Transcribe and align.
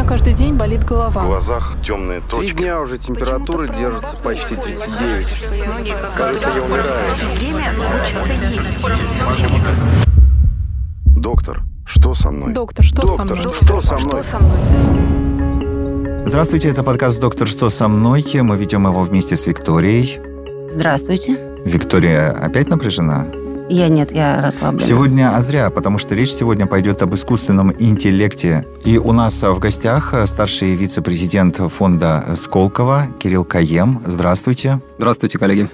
меня 0.00 0.08
каждый 0.08 0.32
день 0.32 0.54
болит 0.54 0.84
голова. 0.84 1.20
В 1.20 1.26
глазах 1.26 1.76
темные 1.84 2.20
Три 2.20 2.28
точки. 2.30 2.56
дня 2.56 2.80
уже 2.80 2.96
температура 2.96 3.68
держится 3.68 4.16
почти 4.16 4.54
работает. 4.54 4.82
39. 4.82 5.46
Кажется, 6.16 6.50
я 6.50 6.62
умираю. 6.62 6.86
Доктор, 11.04 11.62
что 11.84 12.14
со 12.14 12.30
мной? 12.30 12.54
Доктор, 12.54 12.84
что 12.84 13.06
со 13.06 13.18
Доктор, 13.18 13.38
мной? 13.38 13.54
что 13.62 13.80
со 13.80 13.98
мной? 13.98 14.22
Здравствуйте, 16.24 16.68
это 16.68 16.82
подкаст 16.82 17.20
«Доктор, 17.20 17.46
что 17.48 17.68
со 17.70 17.88
мной?». 17.88 18.24
Мы 18.40 18.56
ведем 18.56 18.86
его 18.86 19.02
вместе 19.02 19.36
с 19.36 19.46
Викторией. 19.46 20.18
Здравствуйте. 20.70 21.36
Виктория 21.64 22.30
опять 22.30 22.68
напряжена? 22.68 23.26
Я 23.70 23.88
нет, 23.88 24.10
я 24.10 24.42
расслаблена. 24.42 24.84
Сегодня, 24.84 25.36
а 25.36 25.40
зря, 25.40 25.70
потому 25.70 25.96
что 25.96 26.16
речь 26.16 26.32
сегодня 26.32 26.66
пойдет 26.66 27.02
об 27.02 27.14
искусственном 27.14 27.72
интеллекте. 27.78 28.66
И 28.84 28.98
у 28.98 29.12
нас 29.12 29.44
в 29.44 29.58
гостях 29.60 30.12
старший 30.26 30.74
вице-президент 30.74 31.56
фонда 31.72 32.36
Сколково 32.36 33.06
Кирилл 33.20 33.44
Каем. 33.44 34.02
Здравствуйте. 34.04 34.80
Здравствуйте, 34.98 35.38
коллеги. 35.38 35.68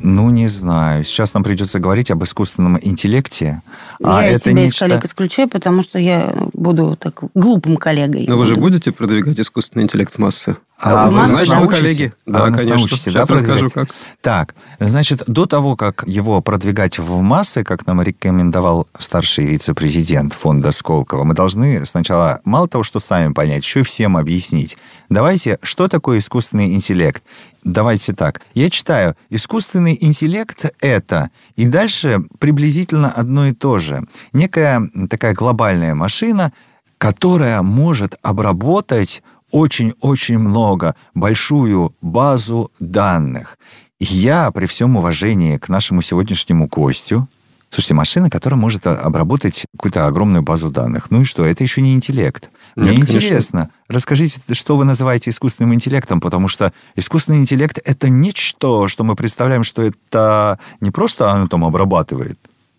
Ну, 0.00 0.30
не 0.30 0.48
знаю. 0.48 1.04
Сейчас 1.04 1.34
нам 1.34 1.42
придется 1.42 1.80
говорить 1.80 2.10
об 2.10 2.24
искусственном 2.24 2.78
интеллекте. 2.80 3.60
А 4.02 4.22
я 4.22 4.30
это 4.30 4.40
себя 4.40 4.52
нечто... 4.52 4.76
из 4.76 4.78
коллег 4.78 5.04
исключаю, 5.04 5.48
потому 5.48 5.82
что 5.82 5.98
я 5.98 6.32
буду 6.54 6.96
так 6.98 7.20
глупым 7.34 7.76
коллегой. 7.76 8.24
Но 8.26 8.38
вы 8.38 8.46
же 8.46 8.56
будете 8.56 8.90
продвигать 8.90 9.38
искусственный 9.38 9.84
интеллект 9.84 10.14
в 10.14 10.18
массы? 10.18 10.56
А 10.80 11.08
У 11.08 11.10
вы 11.10 11.26
Значит, 11.26 11.48
вы 11.48 11.54
научите? 11.56 11.80
коллеги. 11.82 12.12
А 12.26 12.30
Да, 12.30 12.44
вы 12.44 12.50
нас 12.50 12.60
конечно. 12.60 12.76
научите, 12.78 13.02
Сейчас 13.10 13.26
да, 13.26 13.34
расскажу, 13.34 13.68
продвигать? 13.68 13.88
как. 13.88 13.96
Так, 14.20 14.54
значит, 14.78 15.24
до 15.26 15.46
того, 15.46 15.74
как 15.74 16.04
его 16.06 16.40
продвигать 16.40 17.00
в 17.00 17.20
массы, 17.20 17.64
как 17.64 17.84
нам 17.88 18.00
рекомендовал 18.00 18.86
старший 18.96 19.44
вице-президент 19.46 20.32
фонда 20.34 20.70
Сколково, 20.70 21.24
мы 21.24 21.34
должны 21.34 21.84
сначала 21.84 22.40
мало 22.44 22.68
того, 22.68 22.84
что 22.84 23.00
сами 23.00 23.32
понять, 23.32 23.64
еще 23.64 23.80
и 23.80 23.82
всем 23.82 24.16
объяснить. 24.16 24.78
Давайте, 25.08 25.58
что 25.62 25.88
такое 25.88 26.20
искусственный 26.20 26.72
интеллект? 26.72 27.24
Давайте 27.64 28.12
так. 28.14 28.40
Я 28.54 28.70
читаю, 28.70 29.16
искусственный 29.30 29.98
интеллект— 30.00 30.64
это, 30.80 31.30
и 31.56 31.66
дальше 31.66 32.22
приблизительно 32.38 33.10
одно 33.10 33.46
и 33.48 33.52
то 33.52 33.78
же. 33.78 34.06
Некая 34.32 34.88
такая 35.10 35.34
глобальная 35.34 35.96
машина, 35.96 36.52
которая 36.98 37.62
может 37.62 38.16
обработать 38.22 39.22
очень-очень 39.50 40.38
много, 40.38 40.94
большую 41.14 41.94
базу 42.00 42.70
данных. 42.80 43.58
И 43.98 44.04
я, 44.04 44.50
при 44.50 44.66
всем 44.66 44.96
уважении 44.96 45.56
к 45.56 45.68
нашему 45.68 46.02
сегодняшнему 46.02 46.68
гостю, 46.68 47.28
слушайте, 47.70 47.94
машина, 47.94 48.30
которая 48.30 48.58
может 48.58 48.86
обработать 48.86 49.66
какую-то 49.76 50.06
огромную 50.06 50.42
базу 50.42 50.70
данных. 50.70 51.10
Ну 51.10 51.22
и 51.22 51.24
что, 51.24 51.44
это 51.44 51.64
еще 51.64 51.80
не 51.80 51.94
интеллект. 51.94 52.50
Мне 52.76 52.90
Нет, 52.90 53.06
конечно. 53.06 53.16
интересно, 53.16 53.70
расскажите, 53.88 54.54
что 54.54 54.76
вы 54.76 54.84
называете 54.84 55.30
искусственным 55.30 55.74
интеллектом, 55.74 56.20
потому 56.20 56.46
что 56.46 56.72
искусственный 56.94 57.40
интеллект— 57.40 57.80
это 57.84 58.08
нечто, 58.08 58.86
что 58.86 59.02
мы 59.02 59.16
представляем, 59.16 59.64
что 59.64 59.82
это 59.82 60.60
не 60.80 60.92
просто 60.92 61.32
оно 61.32 61.48
там 61.48 61.64
обрабатывает, 61.64 62.38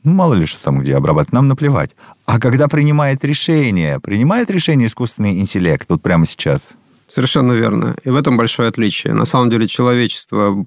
ну, 0.10 0.16
мало 0.16 0.34
ли, 0.34 0.46
что 0.46 0.64
там 0.64 0.80
где 0.80 0.96
обрабатывать, 0.96 1.34
нам 1.34 1.48
наплевать. 1.48 1.92
А 2.26 2.40
когда 2.40 2.68
принимает 2.68 3.24
решение, 3.24 4.00
принимает 4.00 4.50
решение 4.52 4.88
искусственный 4.88 5.40
интеллект, 5.40 5.86
вот 5.90 6.02
прямо 6.02 6.26
сейчас. 6.26 6.76
Совершенно 7.08 7.54
верно. 7.54 7.96
И 8.04 8.10
в 8.10 8.16
этом 8.16 8.38
большое 8.38 8.70
отличие. 8.70 9.14
На 9.14 9.26
самом 9.26 9.50
деле 9.50 9.68
человечество 9.68 10.66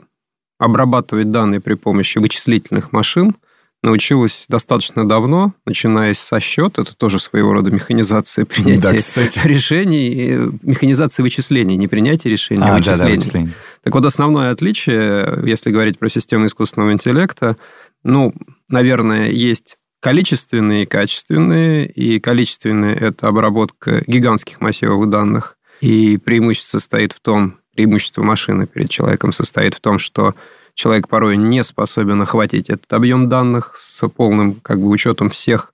обрабатывать 0.59 1.31
данные 1.31 1.61
при 1.61 1.75
помощи 1.75 2.19
вычислительных 2.19 2.93
машин 2.93 3.35
научилось 3.83 4.47
достаточно 4.49 5.07
давно, 5.09 5.55
начиная 5.67 6.15
со 6.15 6.39
счета, 6.39 6.83
это 6.83 6.97
тоже 6.97 7.19
своего 7.19 7.53
рода 7.53 7.73
механизация 7.73 8.45
принятия 8.45 8.81
Да, 8.81 8.95
кстати. 8.97 9.41
решений, 9.45 10.39
механизация 10.63 11.25
вычислений, 11.25 11.75
не 11.77 11.89
принятие 11.89 12.33
решений, 12.33 12.63
а, 12.63 12.77
А, 12.77 12.79
да, 12.79 12.97
да, 12.97 13.07
вычислений. 13.07 13.17
вычисление. 13.17 13.53
Так 13.83 13.95
вот, 13.95 14.05
основное 14.05 14.53
отличие, 14.53 15.41
если 15.45 15.73
говорить 15.73 15.99
про 15.99 16.09
систему 16.09 16.47
искусственного 16.47 16.93
интеллекта, 16.93 17.57
ну, 18.05 18.33
наверное, 18.73 19.31
есть 19.31 19.77
количественные 20.01 20.83
и 20.83 20.87
качественные. 20.87 21.87
И 21.87 22.19
количественные– 22.19 22.95
это 23.01 23.29
обработка 23.29 24.03
гигантских 24.07 24.61
массивов 24.61 25.09
данных. 25.09 25.57
И 25.81 26.19
преимущество 26.19 26.79
состоит 26.79 27.13
в 27.13 27.21
том, 27.21 27.59
преимущество 27.75 28.23
машины 28.23 28.67
перед 28.67 28.91
человеком 28.91 29.33
состоит 29.33 29.75
в 29.75 29.81
том, 29.81 29.99
что 29.99 30.35
человек 30.75 31.09
порой 31.09 31.37
не 31.37 31.63
способен 31.63 32.21
охватить 32.23 32.69
этот 32.69 32.93
объем 32.93 33.29
данных 33.29 33.75
с 33.77 34.07
полным 34.09 34.57
как 34.63 34.81
бы, 34.81 34.89
учетом 34.89 35.31
всех 35.31 35.73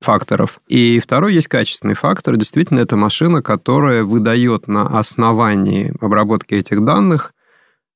факторов. 0.00 0.60
И 0.66 0.98
второй 0.98 1.34
есть 1.34 1.48
качественный 1.48 1.94
фактор. 1.94 2.36
Действительно, 2.36 2.80
это 2.80 2.96
машина, 2.96 3.42
которая 3.42 4.02
выдает 4.02 4.66
на 4.66 4.86
основании 4.98 5.92
обработки 6.00 6.54
этих 6.54 6.84
данных 6.84 7.32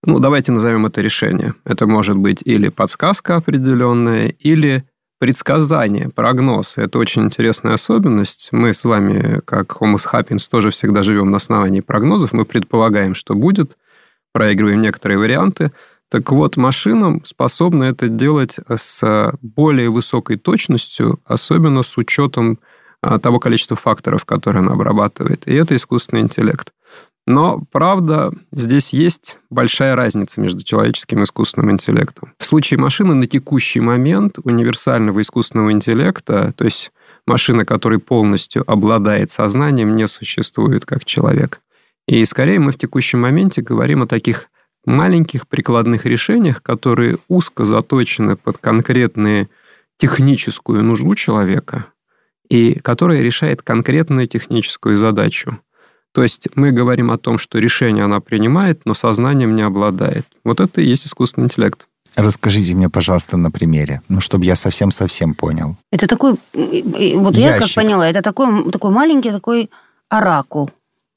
ну, 0.07 0.19
давайте 0.19 0.53
назовем 0.53 0.87
это 0.87 1.01
решение. 1.01 1.55
Это 1.65 1.87
может 1.87 2.17
быть 2.17 2.43
или 2.45 2.69
подсказка 2.69 3.37
определенная, 3.37 4.29
или 4.29 4.85
предсказание, 5.19 6.11
прогноз. 6.11 6.77
Это 6.77 6.99
очень 6.99 7.25
интересная 7.25 7.75
особенность. 7.75 8.49
Мы 8.53 8.75
с 8.75 8.85
вами, 8.85 9.41
как 9.45 9.73
Homo 9.81 9.97
sapiens, 9.97 10.49
тоже 10.51 10.71
всегда 10.71 11.03
живем 11.03 11.31
на 11.31 11.39
основании 11.39 11.81
прогнозов. 11.81 12.33
Мы 12.33 12.45
предполагаем, 12.45 13.15
что 13.15 13.35
будет, 13.35 13.79
проигрываем 14.33 14.81
некоторые 14.81 15.19
варианты. 15.19 15.73
Так 16.11 16.31
вот, 16.31 16.57
машина 16.57 17.21
способна 17.25 17.85
это 17.85 18.09
делать 18.09 18.57
с 18.69 19.33
более 19.41 19.91
высокой 19.91 20.37
точностью, 20.37 21.21
особенно 21.25 21.83
с 21.83 21.97
учетом 21.97 22.59
а, 23.01 23.19
того 23.19 23.41
количества 23.41 23.77
факторов, 23.77 24.25
которые 24.25 24.61
она 24.61 24.73
обрабатывает. 24.73 25.47
И 25.49 25.55
это 25.55 25.75
искусственный 25.75 26.23
интеллект. 26.23 26.73
Но, 27.27 27.63
правда, 27.73 28.33
здесь 28.53 28.93
есть 28.93 29.39
большая 29.49 29.97
разница 29.97 30.41
между 30.41 30.63
человеческим 30.63 31.21
и 31.21 31.25
искусственным 31.25 31.71
интеллектом. 31.71 32.35
В 32.39 32.45
случае 32.45 32.79
машины 32.79 33.15
на 33.15 33.27
текущий 33.27 33.81
момент 33.81 34.39
универсального 34.45 35.23
искусственного 35.23 35.73
интеллекта, 35.73 36.53
то 36.55 36.65
есть 36.65 36.93
машина, 37.27 37.65
которая 37.65 37.99
полностью 37.99 38.63
обладает 38.71 39.31
сознанием, 39.31 39.97
не 39.97 40.07
существует 40.07 40.85
как 40.85 41.07
человек. 41.07 41.61
И 42.07 42.25
скорее 42.27 42.59
мы 42.59 42.73
в 42.73 42.79
текущем 42.79 43.21
моменте 43.21 43.63
говорим 43.63 44.03
о 44.03 44.07
таких 44.07 44.51
маленьких 44.85 45.49
прикладных 45.49 46.05
решениях, 46.05 46.63
которые 46.63 47.19
узко 47.29 47.65
заточены 47.65 48.37
под 48.37 48.59
конкретную 48.59 49.49
техническую 49.97 50.83
нужду 50.83 51.15
человека 51.15 51.87
и 52.51 52.75
которая 52.75 53.23
решает 53.23 53.63
конкретную 53.63 54.27
техническую 54.27 54.99
задачу. 54.99 55.59
То 56.15 56.23
есть 56.23 56.49
мы 56.55 56.71
говорим 56.71 57.11
о 57.11 57.19
том, 57.19 57.39
что 57.39 57.59
решение 57.59 58.05
она 58.05 58.21
принимает, 58.21 58.83
но 58.85 58.95
сознанием 58.95 59.57
не 59.57 59.63
обладает. 59.63 60.25
Вот 60.45 60.61
это 60.61 60.81
и 60.81 60.87
есть 60.87 61.07
искусственный 61.07 61.47
интеллект. 61.47 61.87
Расскажите 62.15 62.75
мне, 62.77 62.89
пожалуйста, 62.89 63.37
на 63.37 63.51
примере, 63.51 64.01
ну, 64.09 64.21
чтобы 64.21 64.45
я 64.45 64.55
совсем-совсем 64.55 65.35
понял. 65.35 65.77
Это 65.91 66.07
такой, 66.07 66.35
вот 66.53 67.35
я 67.35 67.53
как 67.55 67.63
Ящик. 67.63 67.75
поняла, 67.75 68.09
это 68.09 68.23
такой, 68.23 68.71
такой 68.71 68.93
маленький 68.93 69.33
такой 69.33 69.69
оракул, 70.09 70.71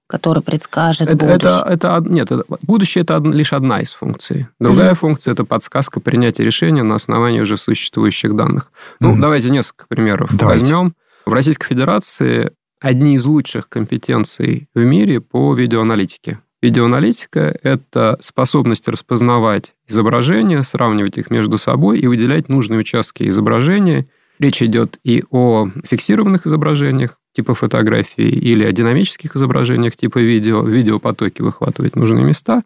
который 0.07 0.41
предскажет 0.41 1.07
Это, 1.07 1.25
будущее. 1.27 1.61
это, 1.67 1.97
это 1.99 2.03
нет, 2.09 2.31
это- 2.31 2.43
будущее 2.63 3.03
это 3.03 3.17
лишь 3.19 3.53
одна 3.53 3.81
из 3.81 3.93
функций. 3.93 4.47
Другая 4.59 4.95
функция 4.95 5.33
это 5.33 5.45
подсказка 5.45 5.99
принятия 5.99 6.43
решения 6.43 6.81
на 6.81 6.95
основании 6.95 7.41
уже 7.41 7.57
существующих 7.57 8.35
данных. 8.35 8.71
Ну, 8.99 9.09
Мгм. 9.11 9.21
давайте 9.21 9.51
несколько 9.51 9.85
примеров 9.87 10.31
Давайте. 10.35 10.63
возьмем. 10.63 10.95
В 11.27 11.33
Российской 11.33 11.67
Федерации 11.67 12.51
одни 12.79 13.15
из 13.15 13.25
лучших 13.25 13.69
компетенций 13.69 14.67
в 14.73 14.83
мире 14.83 15.19
по 15.21 15.53
видеоаналитике. 15.53 16.39
Видеоаналитика– 16.61 17.55
это 17.63 18.17
способность 18.19 18.87
распознавать 18.87 19.73
изображения, 19.87 20.63
сравнивать 20.63 21.17
их 21.17 21.29
между 21.29 21.57
собой 21.57 21.99
и 21.99 22.07
выделять 22.07 22.49
нужные 22.49 22.79
участки 22.79 23.27
изображения. 23.29 24.07
Речь 24.39 24.63
идет 24.63 24.99
и 25.03 25.23
о 25.29 25.69
фиксированных 25.85 26.47
изображениях, 26.47 27.19
типа 27.33 27.53
фотографии, 27.53 28.27
или 28.29 28.63
о 28.63 28.71
динамических 28.71 29.35
изображениях, 29.35 29.95
типа 29.95 30.17
видео, 30.17 30.61
в 30.61 30.69
видеопотоке 30.69 31.43
выхватывать 31.43 31.95
нужные 31.95 32.25
места. 32.25 32.63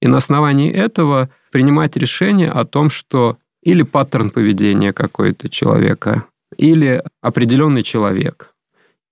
И 0.00 0.08
на 0.08 0.18
основании 0.18 0.72
этого 0.72 1.28
принимать 1.52 1.96
решение 1.96 2.50
о 2.50 2.64
том, 2.64 2.88
что 2.88 3.36
или 3.62 3.82
паттерн 3.82 4.30
поведения 4.30 4.92
какой-то 4.92 5.48
человека, 5.48 6.24
или 6.56 7.02
определенный 7.20 7.82
человек, 7.82 8.53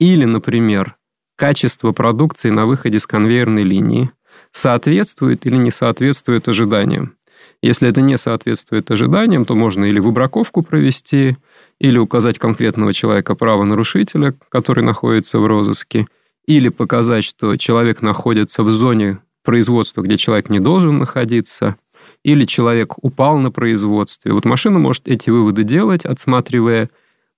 или, 0.02 0.24
например, 0.24 0.96
качество 1.36 1.92
продукции 1.92 2.50
на 2.50 2.66
выходе 2.66 2.98
с 2.98 3.06
конвейерной 3.06 3.62
линии 3.62 4.10
соответствует 4.50 5.46
или 5.46 5.56
не 5.56 5.70
соответствует 5.70 6.48
ожиданиям. 6.48 7.14
Если 7.62 7.88
это 7.88 8.00
не 8.00 8.18
соответствует 8.18 8.90
ожиданиям, 8.90 9.44
то 9.44 9.54
можно 9.54 9.84
или 9.84 10.00
выбраковку 10.00 10.62
провести, 10.62 11.36
или 11.78 11.98
указать 11.98 12.40
конкретного 12.40 12.92
человека 12.92 13.36
правонарушителя, 13.36 14.34
который 14.48 14.82
находится 14.82 15.38
в 15.38 15.46
розыске, 15.46 16.08
или 16.46 16.68
показать, 16.68 17.22
что 17.22 17.56
человек 17.56 18.02
находится 18.02 18.64
в 18.64 18.72
зоне 18.72 19.20
производства, 19.44 20.02
где 20.02 20.16
человек 20.16 20.50
не 20.50 20.58
должен 20.58 20.98
находиться, 20.98 21.76
или 22.24 22.44
человек 22.44 22.94
упал 22.98 23.38
на 23.38 23.52
производстве. 23.52 24.32
Вот 24.32 24.44
машина 24.44 24.80
может 24.80 25.06
эти 25.06 25.30
выводы 25.30 25.62
делать, 25.62 26.04
отсматривая 26.04 26.90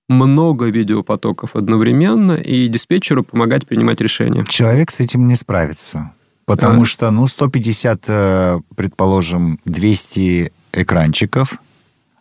много 0.09 0.65
видеопотоков 0.67 1.55
одновременно 1.55 2.33
и 2.33 2.67
диспетчеру 2.67 3.23
помогать 3.23 3.65
принимать 3.65 4.01
решения. 4.01 4.45
Человек 4.47 4.91
с 4.91 4.99
этим 4.99 5.27
не 5.27 5.35
справится. 5.35 6.11
Потому 6.45 6.83
А. 6.83 6.85
что, 6.85 7.09
ну, 7.09 7.25
150, 7.27 8.05
э, 8.07 8.59
предположим, 8.75 9.59
200 9.65 10.51
экранчиков, 10.73 11.55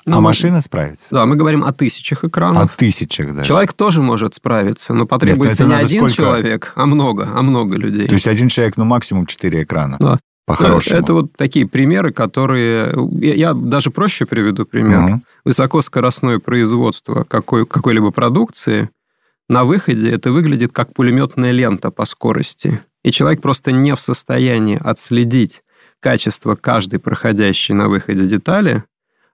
Ну, 0.07 0.19
а 0.19 0.21
машина 0.21 0.61
справится. 0.61 1.15
Да, 1.15 1.25
мы 1.27 1.35
говорим 1.37 1.65
о 1.65 1.73
тысячах 1.73 2.25
О 2.25 2.29
экранов. 2.29 2.77
тысячах 2.77 3.35
даже. 3.35 3.49
Человек 3.49 3.73
тоже 3.73 4.03
может 4.03 4.35
справиться, 4.35 4.93
но 4.93 5.07
потребуется 5.07 5.63
это 5.63 5.65
не 5.65 5.71
надо 5.71 5.85
один 5.87 5.99
сколько? 6.01 6.15
человек, 6.15 6.73
а 6.77 6.85
много, 6.87 7.29
а 7.35 7.41
много 7.43 7.77
людей. 7.77 8.07
То 8.07 8.13
есть 8.13 8.27
один 8.27 8.49
человек, 8.49 8.77
ну, 8.77 8.85
максимум 8.85 9.25
4 9.27 9.63
экрана. 9.63 9.97
Да. 9.99 10.19
По-хорошему. 10.46 11.00
Это 11.00 11.14
вот 11.14 11.32
такие 11.37 11.67
примеры, 11.67 12.12
которые... 12.12 12.94
Я, 13.20 13.35
я 13.35 13.55
даже 13.55 13.91
проще 13.91 14.26
приведу 14.26 14.67
пример. 14.67 15.00
Мгм. 15.00 15.23
Высокоскоростное 15.44 16.38
производство 16.38 17.25
какой, 17.25 17.67
какой-либо 17.67 18.11
продукции 18.11 18.91
на 19.49 19.64
выходе 19.64 20.11
это 20.11 20.32
выглядит 20.32 20.73
как 20.73 20.93
пулеметная 20.94 21.50
лента 21.50 21.91
по 21.91 22.05
скорости. 22.05 22.81
И 23.02 23.12
человек 23.12 23.43
просто 23.43 23.73
не 23.73 23.94
в 23.94 24.00
состоянии 24.00 24.79
отследить 24.82 25.62
качество 26.00 26.55
каждой 26.55 26.99
проходящей 26.99 27.75
на 27.75 27.88
выходе 27.88 28.26
детали, 28.26 28.85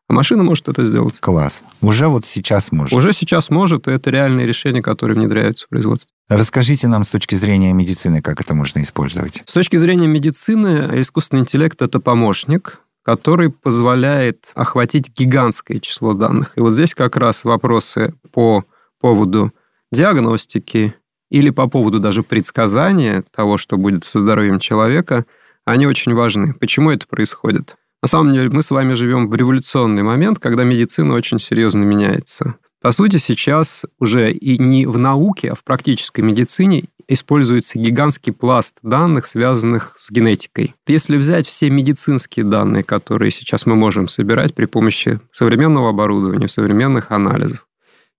а 0.09 0.13
машина 0.13 0.43
может 0.43 0.69
это 0.69 0.85
сделать. 0.85 1.19
Класс. 1.21 1.65
Уже 1.81 2.09
вот 2.09 2.27
сейчас 2.27 2.73
можно. 2.73 2.97
Уже 2.97 3.13
сейчас 3.13 3.51
может, 3.51 3.87
и 3.87 3.93
это 3.93 4.11
реальные 4.11 4.47
решения, 4.47 4.83
которые 4.83 5.17
внедряются 5.17 5.67
в 5.67 5.69
производство. 5.69 6.13
Расскажите 6.31 6.87
нам 6.87 7.03
с 7.03 7.09
точки 7.09 7.35
зрения 7.35 7.73
медицины, 7.73 8.23
как 8.23 8.41
это 8.41 8.55
можно 8.55 8.81
использовать. 8.85 9.43
С 9.47 9.53
точки 9.53 9.77
зрения 9.77 10.07
медицины, 10.07 11.01
искусственный 11.01 11.41
интеллект– 11.41 11.83
это 11.83 11.99
помощник, 11.99 12.79
который 13.03 13.51
позволяет 13.51 14.53
охватить 14.55 15.11
гигантское 15.13 15.81
число 15.81 16.15
данных. 16.15 16.53
И 16.55 16.61
вот 16.61 16.71
здесь 16.71 16.95
как 16.95 17.17
раз 17.17 17.43
вопросы 17.43 18.15
по 18.33 18.65
поводу 19.01 19.51
диагностики 19.91 20.95
или 21.33 21.51
по 21.51 21.69
поводу 21.69 21.99
даже 21.99 22.23
предсказания 22.23 23.25
того, 23.35 23.59
что 23.59 23.77
будет 23.77 24.05
со 24.05 24.21
здоровьем 24.21 24.61
человека, 24.61 25.25
они 25.65 25.89
очень 25.89 26.15
важны. 26.15 26.55
Почему 26.55 26.93
это 26.93 27.09
происходит? 27.09 27.75
На 28.03 28.09
самом 28.09 28.35
деле 28.35 28.51
мы 28.51 28.63
с 28.63 28.71
вами 28.71 28.95
живем 28.95 29.29
в 29.29 29.35
революционный 29.35 30.05
момент, 30.05 30.39
когда 30.39 30.63
медицина 30.63 31.15
очень 31.15 31.41
серьезно 31.41 31.83
меняется. 31.83 32.55
По 32.81 32.93
сути, 32.93 33.19
сейчас 33.19 33.85
уже 33.99 34.33
и 34.33 34.59
не 34.59 34.87
в 34.87 34.97
науке, 34.97 35.53
а 35.53 35.55
в 35.55 35.63
практической 35.65 36.23
медицине 36.23 36.85
используется 37.09 37.79
гигантский 37.79 38.33
пласт 38.33 38.79
данных, 38.83 39.27
связанных 39.27 39.93
с 39.97 40.11
генетикой. 40.11 40.75
Если 40.87 41.17
взять 41.17 41.47
все 41.47 41.69
медицинские 41.69 42.45
данные, 42.45 42.85
которые 42.85 43.33
сейчас 43.33 43.67
мы 43.67 43.75
можем 43.75 44.09
собирать 44.09 44.55
при 44.55 44.65
помощи 44.65 45.21
современного 45.33 45.91
оборудования, 45.91 46.49
современных 46.49 47.11
анализов, 47.11 47.67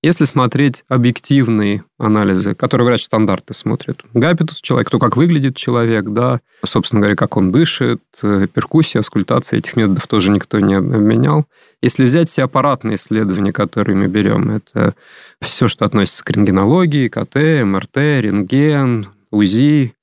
если 0.01 0.25
смотреть 0.25 0.83
объективные 0.87 1.83
анализы, 1.99 2.55
которые 2.55 2.85
врач-стандарты 2.85 3.53
смотрит, 3.53 4.01
габитус 4.13 4.59
человек, 4.59 4.89
то, 4.89 4.97
как 4.97 5.15
выглядит 5.15 5.55
человек, 5.55 6.05
да, 6.05 6.39
собственно 6.65 7.01
говоря, 7.01 7.15
как 7.15 7.37
он 7.37 7.51
дышит, 7.51 8.01
э, 8.23 8.47
перкуссия, 8.51 9.01
аскультация, 9.01 9.59
этих 9.59 9.75
методов 9.75 10.07
тоже 10.07 10.31
никто 10.31 10.59
не 10.59 10.73
обменял. 10.73 11.45
Если 11.83 12.03
взять 12.03 12.29
все 12.29 12.43
аппаратные 12.43 12.95
исследования, 12.95 13.53
которые 13.53 13.95
мы 13.95 14.07
берем, 14.07 14.49
это 14.49 14.95
все, 15.39 15.67
что 15.67 15.85
относится 15.85 16.23
к 16.23 16.31
рентгенологии, 16.31 17.07
КТ, 17.07 17.63
МРТ, 17.63 17.97
рентген, 17.97 19.07
УЗИ, 19.29 19.93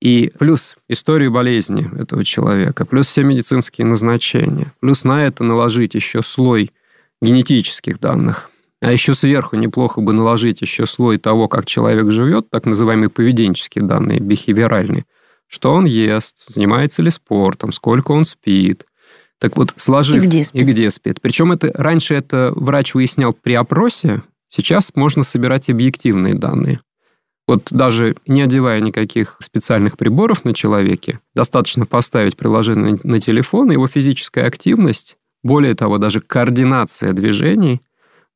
и 0.00 0.32
плюс 0.38 0.76
историю 0.88 1.30
болезни 1.30 1.88
этого 2.00 2.24
человека, 2.24 2.84
плюс 2.84 3.06
все 3.06 3.22
медицинские 3.22 3.86
назначения, 3.86 4.72
плюс 4.80 5.04
на 5.04 5.24
это 5.24 5.42
наложить 5.42 5.94
еще 5.94 6.22
слой 6.22 6.72
генетических 7.22 7.98
данных, 7.98 8.50
а 8.80 8.92
еще 8.92 9.14
сверху 9.14 9.56
неплохо 9.56 10.00
бы 10.00 10.12
наложить 10.12 10.60
еще 10.60 10.86
слой 10.86 11.18
того, 11.18 11.48
как 11.48 11.66
человек 11.66 12.10
живет, 12.10 12.50
так 12.50 12.66
называемые 12.66 13.08
поведенческие 13.08 13.84
данные, 13.84 14.20
бихевиоральные, 14.20 15.04
что 15.46 15.72
он 15.72 15.84
ест, 15.84 16.44
занимается 16.48 17.02
ли 17.02 17.10
спортом, 17.10 17.72
сколько 17.72 18.12
он 18.12 18.24
спит. 18.24 18.84
Так 19.38 19.56
вот, 19.56 19.72
сложив... 19.76 20.18
И 20.18 20.26
где 20.26 20.44
спит. 20.44 20.62
И 20.62 20.64
где 20.64 20.90
спит. 20.90 21.20
Причем 21.20 21.52
это 21.52 21.70
раньше 21.74 22.14
это 22.14 22.52
врач 22.54 22.94
выяснял 22.94 23.32
при 23.32 23.54
опросе, 23.54 24.22
сейчас 24.48 24.92
можно 24.94 25.22
собирать 25.22 25.70
объективные 25.70 26.34
данные. 26.34 26.80
Вот 27.48 27.68
даже 27.70 28.16
не 28.26 28.42
одевая 28.42 28.80
никаких 28.80 29.38
специальных 29.40 29.96
приборов 29.96 30.44
на 30.44 30.52
человеке, 30.52 31.20
достаточно 31.34 31.86
поставить 31.86 32.36
приложение 32.36 32.98
на, 33.02 33.10
на 33.10 33.20
телефон, 33.20 33.70
и 33.70 33.74
его 33.74 33.86
физическая 33.86 34.46
активность, 34.46 35.16
более 35.44 35.74
того, 35.74 35.98
даже 35.98 36.20
координация 36.20 37.12
движений 37.12 37.82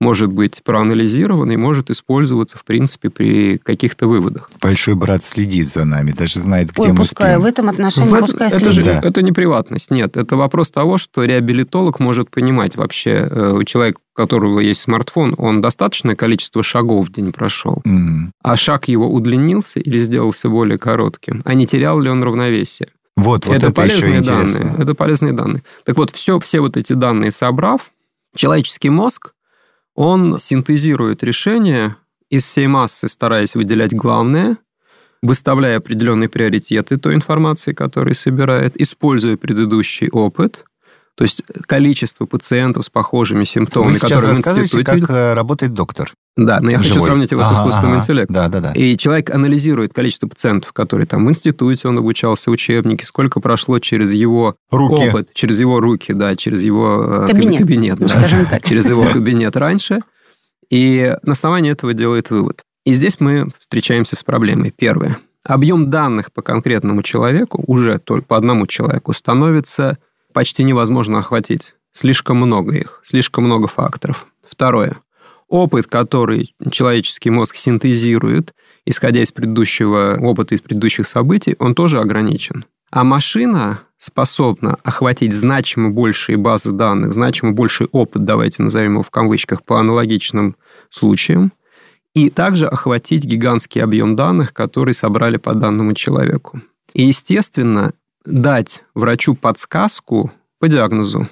может 0.01 0.31
быть 0.33 0.63
проанализирована 0.65 1.53
и 1.53 1.57
может 1.57 1.91
использоваться, 1.91 2.57
в 2.57 2.65
принципе, 2.65 3.11
при 3.11 3.59
каких-то 3.59 4.07
выводах. 4.07 4.51
Большой 4.61 4.95
брат 4.95 5.23
следит 5.23 5.69
за 5.69 5.85
нами, 5.85 6.13
даже 6.13 6.41
знает, 6.41 6.73
где 6.73 6.83
Ой, 6.83 6.89
мы 6.93 6.97
пускай 7.01 7.33
спим. 7.35 7.43
в 7.43 7.45
этом 7.47 7.69
отношении 7.69 8.09
В 8.09 8.15
этом- 8.15 8.29
пускай 8.29 8.49
это, 8.49 8.73
же, 8.73 8.83
следит. 8.83 9.01
Да. 9.03 9.09
это 9.09 9.23
не 9.23 9.33
приватность, 9.33 9.91
нет. 9.91 10.17
Это 10.17 10.37
вопрос 10.37 10.71
того, 10.71 10.97
что 10.97 11.25
реабилитолог 11.25 12.01
может 12.01 12.31
понимать 12.31 12.77
вообще, 12.77 13.29
э, 13.31 13.53
у 13.53 13.63
человека, 13.65 13.99
у 14.15 14.17
которого 14.17 14.61
есть 14.61 14.81
смартфон, 14.81 15.35
он 15.37 15.61
достаточное 15.61 16.15
количество 16.17 16.63
шагов 16.63 17.09
в 17.09 17.13
день 17.13 17.33
прошел, 17.33 17.83
М. 17.85 18.33
а 18.43 18.57
шаг 18.57 18.89
его 18.89 19.13
удлинился 19.13 19.81
или 19.81 19.99
сделался 19.99 20.49
более 20.49 20.79
коротким, 20.79 21.43
а 21.45 21.53
не 21.55 21.67
терял 21.67 22.01
ли 22.01 22.09
он 22.09 22.23
равновесие. 22.23 22.89
Вот, 23.17 23.45
вот 23.45 23.55
это, 23.55 23.67
это, 23.67 23.83
еще 23.85 24.01
полезные 24.01 24.19
интересно. 24.21 24.65
данные. 24.65 24.83
Это 24.83 24.95
полезные 24.95 25.33
данные. 25.35 25.63
Так 25.85 25.99
вот, 25.99 26.11
все, 26.11 26.39
все 26.41 26.61
вот 26.61 26.79
эти 26.79 26.95
данные 26.95 27.33
собрав, 27.33 27.91
человеческий 28.35 28.89
мозг, 28.89 29.33
он 30.01 30.39
синтезирует 30.39 31.23
решения 31.23 31.99
из 32.31 32.47
всей 32.47 32.67
массы, 32.69 33.07
стараясь 33.07 33.55
выделять 33.55 33.93
главное, 33.93 34.57
выставляя 35.21 35.77
определенные 35.77 36.31
приоритеты 36.31 36.97
той 36.97 37.15
информации, 37.15 37.75
которую 37.75 38.15
собирает, 38.15 38.81
используя 38.81 39.37
предыдущий 39.37 40.09
опыт, 40.09 40.65
то 41.21 41.25
есть 41.25 41.43
количество 41.67 42.25
пациентов 42.25 42.87
с 42.87 42.89
похожими 42.89 43.45
симптомами, 43.45 43.93
Вы 43.93 43.99
сейчас 43.99 44.23
которые 44.23 44.37
в 44.37 44.39
институте... 44.39 44.85
как 44.85 45.11
э, 45.11 45.35
работает 45.35 45.75
доктор. 45.75 46.11
Да, 46.35 46.61
но 46.63 46.71
я 46.71 46.79
хочу 46.79 46.95
живой. 46.95 47.09
сравнить 47.09 47.31
его 47.31 47.43
с 47.43 47.47
Ага, 47.49 47.57
искусственным 47.57 47.93
ага. 47.93 48.01
интеллектом. 48.01 48.35
Да, 48.35 48.49
да, 48.49 48.61
да. 48.61 48.73
И 48.73 48.97
человек 48.97 49.29
анализирует 49.29 49.93
количество 49.93 50.29
пациентов, 50.29 50.73
которые 50.73 51.07
там 51.07 51.27
в 51.27 51.29
институте 51.29 51.89
он 51.89 51.99
обучался, 51.99 52.51
учебники, 52.51 53.05
сколько 53.05 53.39
прошло 53.39 53.79
через 53.81 54.15
его 54.15 54.57
Руки. 54.71 55.09
опыт, 55.11 55.29
через 55.35 55.61
его 55.61 55.79
руки, 55.79 56.15
да, 56.15 56.37
через 56.37 56.63
его 56.63 57.05
э, 57.07 57.27
Кабинет, 57.27 57.59
кабинет 57.59 58.01
ну, 58.01 58.09
да, 58.09 58.47
так. 58.51 58.65
через 58.67 58.89
его 58.89 59.05
кабинет 59.05 59.59
раньше. 59.59 60.01
И 60.71 61.15
на 61.23 61.33
основании 61.33 61.71
этого 61.71 61.93
делает 61.93 62.31
вывод. 62.31 62.63
И 62.87 62.95
здесь 62.95 63.21
мы 63.21 63.51
встречаемся 63.59 64.17
с 64.17 64.23
проблемой. 64.25 64.73
Первое. 64.75 65.19
Объем 65.45 65.91
данных 65.91 66.33
по 66.33 66.41
конкретному 66.41 67.03
человеку, 67.03 67.63
уже 67.67 67.99
только 67.99 68.27
по 68.27 68.39
одному 68.39 68.67
человеку, 68.67 69.13
становится 69.13 69.99
почти 70.33 70.65
невозможно 70.65 71.19
охватить. 71.19 71.75
Слишком 71.93 72.37
много 72.37 72.77
их, 72.77 73.01
слишком 73.05 73.45
много 73.45 73.67
факторов. 73.67 74.27
Второе. 74.47 74.99
Опыт, 75.49 75.87
который 75.87 76.55
человеческий 76.71 77.31
мозг 77.31 77.57
синтезирует, 77.57 78.55
исходя 78.87 79.21
из 79.21 79.33
предыдущего 79.33 80.17
опыта, 80.21 80.55
из 80.55 80.61
предыдущих 80.61 81.07
событий, 81.07 81.57
он 81.59 81.75
тоже 81.75 81.99
ограничен. 81.99 82.65
А 82.91 83.05
машина 83.05 83.81
способна 83.99 84.77
охватить 84.83 85.33
значимо 85.33 85.91
большие 85.91 86.37
базы 86.37 86.73
данных, 86.73 87.13
значимо 87.13 87.53
больший 87.53 87.87
опыт, 87.93 88.25
давайте 88.25 88.63
назовем 88.63 88.95
его 88.95 89.03
в 89.03 89.11
кавычках, 89.11 89.63
по 89.63 89.79
аналогичным 89.79 90.57
случаям, 90.89 91.53
и 92.15 92.31
также 92.31 92.67
охватить 92.67 93.25
гигантский 93.25 93.83
объем 93.83 94.17
данных, 94.17 94.53
который 94.53 94.95
собрали 94.95 95.37
по 95.37 95.55
данному 95.55 95.95
человеку. 95.95 96.61
И, 96.93 97.05
естественно, 97.05 97.93
дать 98.25 98.85
врачу 98.95 99.35
подсказку 99.35 100.31
по 100.59 100.69
диагнозу 100.69 101.27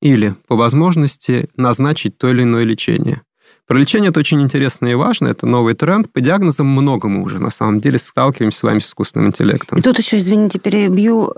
или, 0.00 0.34
по 0.48 0.56
возможности, 0.56 1.48
назначить 1.56 2.18
то 2.18 2.30
или 2.30 2.42
иное 2.42 2.64
лечение. 2.64 3.22
Про 3.66 3.78
лечение 3.78 4.10
это 4.10 4.20
очень 4.20 4.42
интересно 4.42 4.86
и 4.88 4.94
важно, 4.94 5.28
это 5.28 5.46
новый 5.46 5.74
тренд. 5.74 6.12
По 6.12 6.20
диагнозам 6.20 6.66
много 6.66 7.08
мы 7.08 7.22
уже, 7.22 7.38
на 7.38 7.50
самом 7.50 7.80
деле, 7.80 7.98
сталкиваемся 7.98 8.58
с 8.58 8.62
вами 8.64 8.78
с 8.80 8.86
искусственным 8.86 9.28
интеллектом. 9.28 9.78
И 9.78 9.82
тут 9.82 9.98
еще, 9.98 10.18
извините, 10.18 10.58
перебью, 10.58 11.32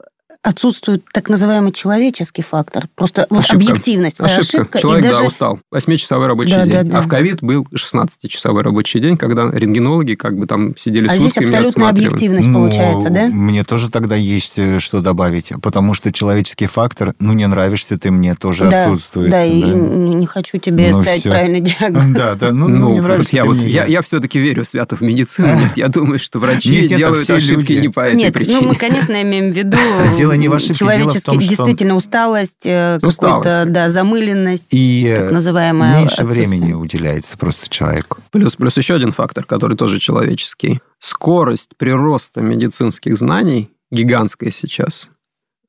отсутствует 0.45 1.03
так 1.13 1.29
называемый 1.31 1.73
человеческий 1.73 2.43
фактор. 2.43 2.85
Просто 2.95 3.27
вот 3.31 3.41
Ошибка. 3.41 3.57
объективность. 3.73 4.21
Ошибка. 4.21 4.79
и 4.79 4.81
Человек, 4.83 5.05
даже... 5.07 5.21
да, 5.21 5.25
устал. 5.25 5.59
Восьмичасовой 5.71 6.27
рабочий 6.27 6.55
Да, 6.55 6.65
день. 6.65 6.73
да, 6.73 6.83
да. 6.83 6.99
А 6.99 7.01
в 7.01 7.09
ковид 7.09 7.43
был 7.43 7.67
16-часовой 7.75 8.63
рабочий 8.63 9.01
день, 9.01 9.17
когда 9.17 9.51
рентгенологи 9.51 10.15
как 10.15 10.37
бы 10.39 10.47
там 10.47 10.77
сидели 10.77 11.09
А 11.09 11.17
здесь 11.17 11.33
сутками 11.33 11.45
и 11.45 11.47
абсолютная 11.47 11.69
отсматривали. 11.89 12.07
объективность 12.09 12.49
Ну, 12.49 12.55
получается, 12.61 13.11
да? 13.11 13.27
Мне 13.29 13.65
тоже 13.65 13.91
тогда 13.91 14.17
есть 14.17 14.59
э, 14.59 14.79
что 14.81 15.01
добавить, 15.01 15.53
потому 15.63 15.95
что 15.95 16.13
человеческий 16.13 16.67
фактор, 16.67 17.15
ну, 17.19 17.33
не 17.33 17.47
нравишься 17.47 17.97
ты 17.97 18.11
мне, 18.11 18.35
тоже 18.35 18.69
да, 18.69 18.85
отсутствует. 18.85 19.31
Да, 19.31 19.45
и 19.45 19.63
не 19.63 20.27
хочу 20.27 20.59
тебе 20.59 20.91
Ну, 20.93 21.03
ставить 21.03 21.21
всё. 21.23 21.31
правильный 21.31 21.61
диагноз. 21.63 22.05
Да, 22.15 22.35
да, 22.35 22.53
ну, 22.53 22.69
Ну, 22.69 22.77
ну, 22.79 22.89
не 22.93 23.01
вот 23.01 23.07
нравишься 23.09 23.37
я, 23.37 23.45
вот, 23.47 23.57
мне, 23.57 23.67
я, 23.69 23.87
я 23.87 24.03
все-таки 24.03 24.39
верю 24.39 24.65
свято 24.67 24.95
в 24.97 25.01
медицину. 25.01 25.55
Нет, 25.57 25.73
я 25.77 25.89
думаю, 25.89 26.19
что 26.19 26.39
врачи 26.39 26.83
Нет, 26.83 26.95
делают 26.97 27.23
все 27.23 27.37
ошибки 27.37 27.73
люди. 27.73 27.81
не 27.81 27.89
по 27.89 28.01
этой 28.01 28.17
Нет, 28.17 28.35
причине. 28.35 28.59
ну 28.61 28.69
мы, 28.69 28.75
конечно, 28.75 29.21
имеем 29.23 29.53
в 29.53 29.57
виду... 29.57 29.79
Дело 30.35 30.43
не 30.43 30.49
в 30.49 30.55
ошибке. 30.55 30.85
Дело 30.97 31.11
в 31.11 31.23
том, 31.23 31.41
что- 31.41 31.49
действительно 31.49 31.97
усталость, 31.97 32.65
э, 32.67 32.99
Усталость. 33.03 33.45
какой-то, 33.49 33.65
да, 33.71 33.89
замыленность, 33.89 34.67
И 34.71 35.15
так 35.17 35.33
называемая 35.33 36.01
меньше 36.01 36.17
отсутствие. 36.23 36.49
времени 36.49 36.73
уделяется 36.73 37.37
просто 37.39 37.69
человеку. 37.69 38.19
Плюс, 38.31 38.57
плюс 38.57 38.77
еще 38.77 38.95
один 38.95 39.11
фактор, 39.13 39.45
который 39.45 39.77
тоже 39.77 39.99
человеческий. 40.01 40.81
Скорость 40.99 41.71
прироста 41.77 42.41
медицинских 42.41 43.17
знаний 43.17 43.71
гигантская 43.91 44.51
сейчас. 44.51 45.11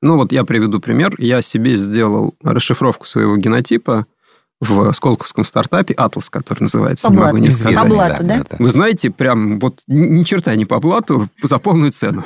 Ну 0.02 0.18
вот 0.18 0.32
я 0.32 0.44
приведу 0.44 0.80
пример. 0.80 1.16
Я 1.18 1.42
себе 1.42 1.76
сделал 1.76 2.36
расшифровку 2.44 3.06
своего 3.08 3.38
генотипа 3.38 4.06
в 4.62 4.94
Сколковском 4.94 5.44
стартапе 5.44 5.94
«Атлас», 5.96 6.30
который 6.30 6.62
называется. 6.64 7.08
По 7.08 7.12
не 7.12 7.18
могу 7.18 7.38
не 7.38 7.50
сказать. 7.52 7.78
По 7.84 7.88
блату, 7.90 8.24
да? 8.24 8.46
Вы 8.58 8.70
знаете, 8.70 9.10
прям 9.12 9.60
вот 9.60 9.82
ни 9.88 10.24
черта 10.24 10.56
не 10.56 10.66
по 10.66 10.80
блату, 10.80 11.28
за 11.44 11.58
полную 11.60 11.92
цену. 11.92 12.24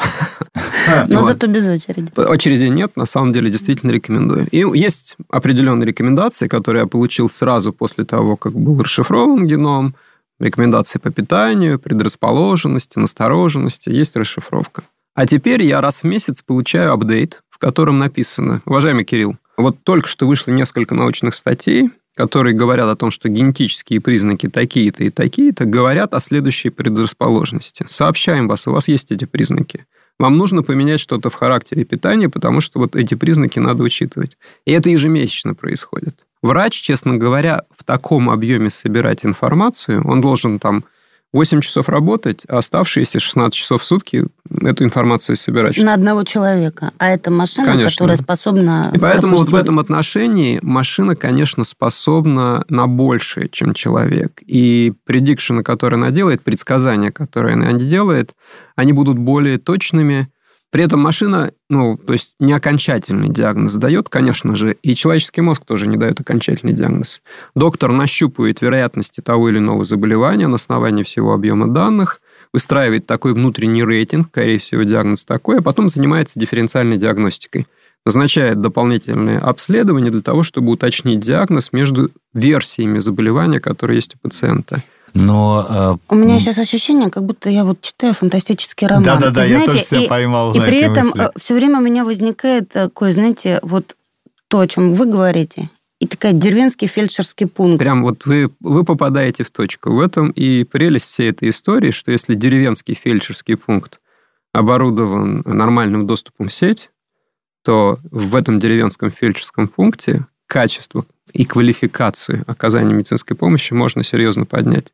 Но 1.08 1.20
Вот. 1.20 1.26
зато 1.26 1.48
без 1.48 1.68
очереди. 1.68 2.12
Очереди 2.16 2.66
нет, 2.66 2.96
на 2.96 3.06
самом 3.06 3.34
деле 3.34 3.50
действительно 3.50 3.92
рекомендую. 3.92 4.48
И 4.52 4.58
есть 4.80 5.18
определенные 5.30 5.88
рекомендации, 5.88 6.48
которые 6.48 6.82
я 6.82 6.88
получил 6.88 7.30
сразу 7.30 7.74
после 7.74 8.06
того, 8.06 8.36
как 8.36 8.54
был 8.54 8.82
расшифрован 8.82 9.48
геном. 9.48 9.96
Рекомендации 10.40 11.00
по 11.00 11.12
питанию, 11.12 11.80
предрасположенности, 11.80 12.98
настороженности. 12.98 13.90
Есть 13.90 14.16
расшифровка. 14.16 14.84
А 15.14 15.26
теперь 15.28 15.64
я 15.64 15.82
раз 15.82 16.02
в 16.02 16.06
месяц 16.06 16.42
получаю 16.42 16.94
апдейт, 16.94 17.42
в 17.50 17.58
котором 17.58 18.00
написано, 18.00 18.62
уважаемый 18.66 19.04
Кирилл, 19.04 19.36
вот 19.58 19.84
только 19.84 20.08
что 20.08 20.26
вышло 20.26 20.52
несколько 20.52 20.96
научных 20.96 21.36
статей, 21.36 21.90
которые 22.16 22.56
говорят 22.56 22.88
о 22.88 22.96
том, 22.96 23.12
что 23.12 23.28
генетические 23.28 24.00
признаки 24.00 24.48
такие-то 24.48 25.04
и 25.04 25.10
такие-то 25.10 25.66
говорят 25.66 26.14
о 26.14 26.22
следующей 26.22 26.70
предрасположенности. 26.70 27.86
Сообщаем 27.90 28.48
вас, 28.48 28.68
у 28.68 28.72
вас 28.72 28.88
есть 28.88 29.12
эти 29.12 29.26
признаки. 29.26 29.86
Вам 30.20 30.38
нужно 30.38 30.64
поменять 30.64 31.00
что-то 31.00 31.30
в 31.30 31.36
характере 31.36 31.86
питания, 31.86 32.30
потому 32.30 32.60
что 32.60 32.80
вот 32.80 32.96
эти 32.96 33.16
признаки 33.16 33.60
надо 33.60 33.84
учитывать. 33.84 34.38
И 34.66 34.72
это 34.74 34.90
ежемесячно 34.90 35.56
происходит. 35.56 36.26
Врач, 36.42 36.74
честно 36.74 37.18
говоря, 37.18 37.64
в 37.76 37.84
таком 37.86 38.30
объеме 38.30 38.70
собирать 38.70 39.26
информацию, 39.26 40.06
он 40.06 40.20
должен 40.20 40.60
там 40.60 40.84
8 41.32 41.62
часов 41.62 41.90
работать, 41.90 42.42
а 42.48 42.58
оставшиеся 42.58 43.20
16 43.20 43.54
часов 43.54 43.84
в 43.84 43.86
сутки 43.86 44.26
эту 44.62 44.84
информацию 44.84 45.36
собирать. 45.36 45.78
На 45.78 45.94
одного 45.94 46.24
человека. 46.24 46.92
А 46.98 47.10
это 47.10 47.30
машина, 47.30 47.68
Конечно. 47.68 47.92
которая 47.92 48.16
способна... 48.16 48.92
И 48.94 48.98
поэтому 48.98 49.34
вот 49.38 49.42
в 49.48 49.52
пропустить- 49.52 49.64
этом 49.64 49.80
отношении 49.80 50.60
машина, 50.64 51.16
конечно, 51.16 51.64
способна 51.64 52.66
на 52.70 52.88
большее, 52.88 53.48
чем 53.50 53.76
человек. 53.76 54.42
И 54.46 54.94
предикшены, 55.06 55.62
которые 55.62 55.98
она 56.00 56.10
делает, 56.10 56.42
предсказания, 56.42 57.12
которые 57.12 57.54
она 57.54 57.74
делает, 57.74 58.34
они 58.76 58.94
будут 58.94 59.20
более 59.20 59.60
точными. 59.60 60.30
При 60.72 60.84
этом 60.84 61.00
машина, 61.00 61.52
ну, 61.70 61.98
то 61.98 62.14
есть 62.14 62.36
не 62.40 62.54
окончательный 62.54 63.30
диагноз 63.30 63.74
дает, 63.76 64.08
конечно 64.10 64.56
же, 64.56 64.76
и 64.84 64.94
человеческий 64.94 65.42
мозг 65.42 65.66
тоже 65.66 65.88
не 65.88 65.98
дает 65.98 66.20
окончательный 66.20 66.74
диагноз. 66.74 67.22
Доктор 67.56 67.92
нащупывает 67.92 68.62
вероятности 68.62 69.22
того 69.22 69.50
или 69.50 69.58
иного 69.58 69.84
заболевания 69.84 70.48
на 70.48 70.56
основании 70.56 71.04
всего 71.04 71.34
объема 71.34 71.68
данных, 71.68 72.22
выстраивает 72.54 73.08
такой 73.08 73.34
внутренний 73.34 73.84
рейтинг, 73.84 74.28
скорее 74.28 74.60
всего, 74.60 74.84
диагноз 74.84 75.26
такой, 75.26 75.60
а 75.60 75.62
потом 75.62 75.90
занимается 75.90 76.40
дифференциальной 76.40 76.98
диагностикой 76.98 77.68
назначает 78.06 78.60
дополнительные 78.62 79.40
обследования 79.40 80.10
для 80.10 80.22
того, 80.22 80.44
чтобы 80.44 80.72
уточнить 80.72 81.20
диагноз 81.20 81.72
между 81.74 82.10
версиями 82.34 83.00
заболевания, 83.00 83.60
которые 83.60 83.98
есть 83.98 84.16
у 84.16 84.18
пациента. 84.18 84.84
Но 85.14 86.00
У 86.10 86.16
меня 86.16 86.40
сейчас 86.40 86.60
ощущение, 86.60 87.10
как 87.10 87.24
будто 87.24 87.50
я 87.50 87.64
вот 87.66 87.82
читаю 87.82 88.14
фантастический 88.14 88.88
роман. 88.88 89.04
Да-да-да, 89.04 89.46
И 89.46 89.52
я 89.52 89.66
тоже 89.66 89.80
себя 89.80 90.02
и- 90.02 90.08
поймал 90.08 90.54
И 90.54 90.60
на 90.60 90.66
при 90.66 90.80
этом 90.82 91.08
мысли. 91.08 91.30
все 91.40 91.54
время 91.56 91.80
у 91.80 91.82
меня 91.82 92.06
возникает 92.06 92.70
такое, 92.70 93.12
знаете, 93.12 93.60
вот 93.64 93.96
то, 94.48 94.60
о 94.60 94.68
чем 94.68 94.94
вы 94.94 95.06
говорите, 95.06 95.70
и 96.00 96.08
такая 96.08 96.32
деревенский 96.34 96.88
фельдшерский 96.88 97.46
пункт. 97.48 97.80
Прям 97.80 98.04
вот 98.04 98.26
вы, 98.26 98.50
вы 98.62 98.84
попадаете 98.86 99.44
в 99.44 99.50
точку. 99.52 99.92
В 99.92 100.00
этом 100.00 100.30
и 100.32 100.64
прелесть 100.64 101.08
всей 101.08 101.30
этой 101.30 101.50
истории, 101.50 101.92
что 101.92 102.12
если 102.12 102.36
деревенский 102.36 102.94
фельдшерский 102.96 103.58
пункт 103.58 104.00
оборудован 104.54 105.42
нормальным 105.46 106.08
доступом 106.08 106.48
в 106.48 106.54
сеть, 106.54 106.90
то 107.64 108.00
в 108.12 108.36
этом 108.36 108.60
деревенском 108.60 109.12
фельдшерском 109.12 109.68
пункте 109.68 110.26
качество 110.48 111.06
и 111.34 111.46
квалификацию 111.46 112.44
оказания 112.48 112.94
медицинской 112.94 113.36
помощи 113.38 113.74
можно 113.74 114.04
серьезно 114.04 114.46
поднять. 114.46 114.94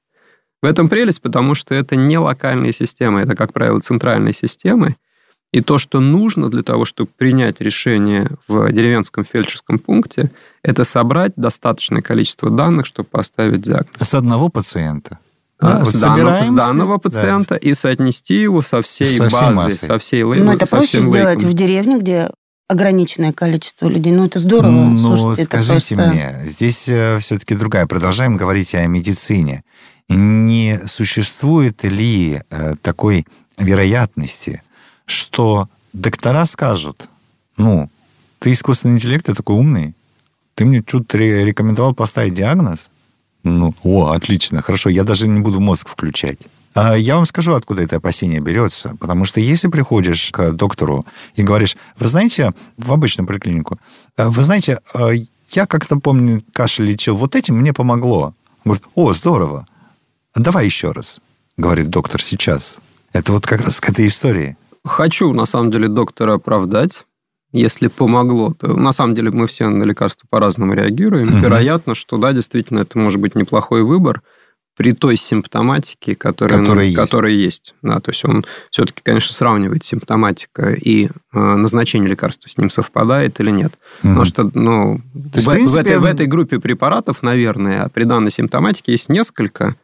В 0.66 0.68
этом 0.68 0.90
прелесть, 0.90 1.22
потому 1.22 1.54
что 1.54 1.76
это 1.76 1.96
не 1.96 2.18
локальные 2.18 2.74
системы, 2.74 3.20
это, 3.20 3.36
как 3.36 3.54
правило, 3.54 3.80
центральные 3.82 4.34
системы. 4.34 4.96
И 5.54 5.62
то, 5.62 5.78
что 5.78 6.00
нужно 6.00 6.50
для 6.50 6.64
того, 6.64 6.86
чтобы 6.86 7.12
принять 7.16 7.62
решение 7.62 8.32
в 8.48 8.72
деревенском 8.72 9.24
фельдшерском 9.24 9.78
пункте, 9.78 10.32
это 10.64 10.84
собрать 10.84 11.34
достаточное 11.36 12.02
количество 12.02 12.50
данных, 12.50 12.88
чтобы 12.88 13.08
поставить 13.12 13.62
диагноз. 13.62 13.92
С 14.00 14.16
одного 14.16 14.50
пациента. 14.50 15.20
Да, 15.62 15.82
вот 15.82 15.90
с, 15.90 16.02
данного, 16.02 16.42
с 16.42 16.50
данного 16.50 16.94
да. 16.96 17.00
пациента 17.00 17.56
и 17.56 17.76
соотнести 17.76 18.42
его 18.42 18.64
со 18.64 18.82
всей 18.82 19.06
Со 19.06 19.30
всей 19.30 19.40
базой, 19.40 19.56
массой. 19.56 19.86
со 19.86 20.00
всей 20.00 20.24
лей- 20.24 20.44
Ну, 20.44 20.52
это 20.52 20.66
проще 20.66 21.00
сделать 21.00 21.36
лейком. 21.38 21.52
в 21.52 21.54
деревне, 21.54 22.00
где 22.00 22.32
ограниченное 22.68 23.34
количество 23.34 23.88
людей. 23.88 24.12
Ну, 24.12 24.26
это 24.26 24.40
здорово. 24.40 24.72
Ну, 24.72 25.16
Слушайте, 25.16 25.44
это 25.44 25.64
скажите 25.64 25.96
просто- 25.96 26.12
мне, 26.12 26.42
здесь 26.48 26.82
все-таки 27.22 27.54
другая. 27.54 27.86
Продолжаем 27.86 28.36
говорить 28.36 28.74
о 28.74 28.84
медицине. 28.88 29.64
Не 30.10 30.82
существует 30.86 31.84
ли 31.84 32.42
э, 32.50 32.76
такой 32.82 33.26
вероятности, 33.58 34.62
что 35.06 35.68
доктора 35.94 36.46
скажут, 36.46 37.10
ну, 37.58 37.90
ты 38.40 38.54
искусственный 38.54 38.96
интеллект, 38.96 39.26
ты 39.26 39.34
такой 39.34 39.56
умный, 39.56 39.94
ты 40.54 40.66
мне 40.66 40.84
что-то 40.86 41.18
ре- 41.18 41.46
рекомендовал 41.46 41.94
поставить 41.96 42.34
диагноз? 42.34 42.92
Ну, 43.44 43.74
о, 43.84 44.12
отлично, 44.12 44.62
хорошо, 44.62 44.90
я 44.90 45.04
даже 45.04 45.28
не 45.28 45.40
буду 45.40 45.60
мозг 45.60 45.88
включать. 45.90 46.38
А 46.76 46.96
Я 46.96 47.16
вам 47.16 47.26
скажу, 47.26 47.54
откуда 47.54 47.84
это 47.84 47.96
опасение 47.96 48.42
берется. 48.42 48.96
Потому 49.00 49.24
что 49.26 49.40
если 49.40 49.70
приходишь 49.70 50.30
к 50.32 50.52
доктору 50.52 51.06
и 51.36 51.42
говоришь, 51.42 51.78
вы 51.98 52.08
знаете, 52.10 52.54
в 52.78 52.92
обычную 52.92 53.26
поликлинику, 53.26 53.80
«Э, 54.18 54.28
вы 54.28 54.44
знаете, 54.44 54.80
э, 54.94 55.14
я 55.52 55.66
как-то 55.68 55.98
помню, 56.00 56.44
кашель 56.52 56.86
лечил 56.86 57.16
вот 57.16 57.36
этим, 57.36 57.56
мне 57.56 57.72
помогло. 57.72 58.34
Он 58.66 58.72
говорит, 58.74 58.84
о, 58.96 59.14
здорово, 59.14 59.68
давай 60.36 60.66
еще 60.66 60.92
раз, 60.92 61.22
говорит 61.58 61.90
доктор 61.90 62.22
сейчас. 62.22 62.80
Это 63.14 63.32
вот 63.32 63.46
как 63.48 63.62
раз 63.62 63.80
к 63.80 63.90
этой 63.90 64.08
истории. 64.08 64.58
Хочу, 64.84 65.32
на 65.34 65.46
самом 65.46 65.72
деле, 65.72 65.88
доктора 65.88 66.34
оправдать. 66.36 67.06
Если 67.52 67.88
помогло, 67.88 68.54
то 68.54 68.68
на 68.76 68.92
самом 68.92 69.16
деле 69.16 69.32
мы 69.32 69.48
все 69.48 69.70
на 69.70 69.84
лекарства 69.84 70.28
по-разному 70.30 70.74
реагируем. 70.74 71.28
Мгм. 71.28 71.40
Вероятно, 71.42 71.96
что 71.96 72.18
да, 72.18 72.34
действительно, 72.34 72.80
это 72.80 72.98
может 73.00 73.20
быть 73.22 73.34
неплохой 73.36 73.84
выбор 73.84 74.22
при 74.76 74.92
той 74.92 75.16
симптоматике, 75.16 76.16
которая, 76.18 76.60
Которая 76.60 76.86
есть. 76.88 76.98
которая 76.98 77.32
есть. 77.32 77.74
Да, 77.82 78.02
то 78.02 78.12
есть 78.12 78.26
он 78.26 78.46
все-таки, 78.72 79.00
конечно, 79.02 79.34
сравнивает 79.34 79.86
симптоматика 79.86 80.74
и 80.74 81.06
э, 81.06 81.10
назначение 81.40 82.10
лекарства 82.10 82.50
с 82.50 82.58
ним 82.58 82.70
совпадает 82.70 83.40
или 83.40 83.52
нет. 83.52 83.72
Потому 84.00 84.16
Мгм. 84.18 84.26
что, 84.26 84.52
ну, 84.54 84.98
То 85.14 85.38
есть, 85.38 85.48
в, 85.48 85.52
в 85.52 85.54
принципе, 85.54 85.82
в 85.82 85.86
этой, 85.86 85.98
в 86.00 86.04
этой 86.06 86.28
группе 86.28 86.60
препаратов, 86.60 87.24
наверное, 87.24 87.88
при 87.94 88.04
данной 88.04 88.32
симптоматике 88.32 88.92
есть 88.92 89.08
несколько, 89.08 89.76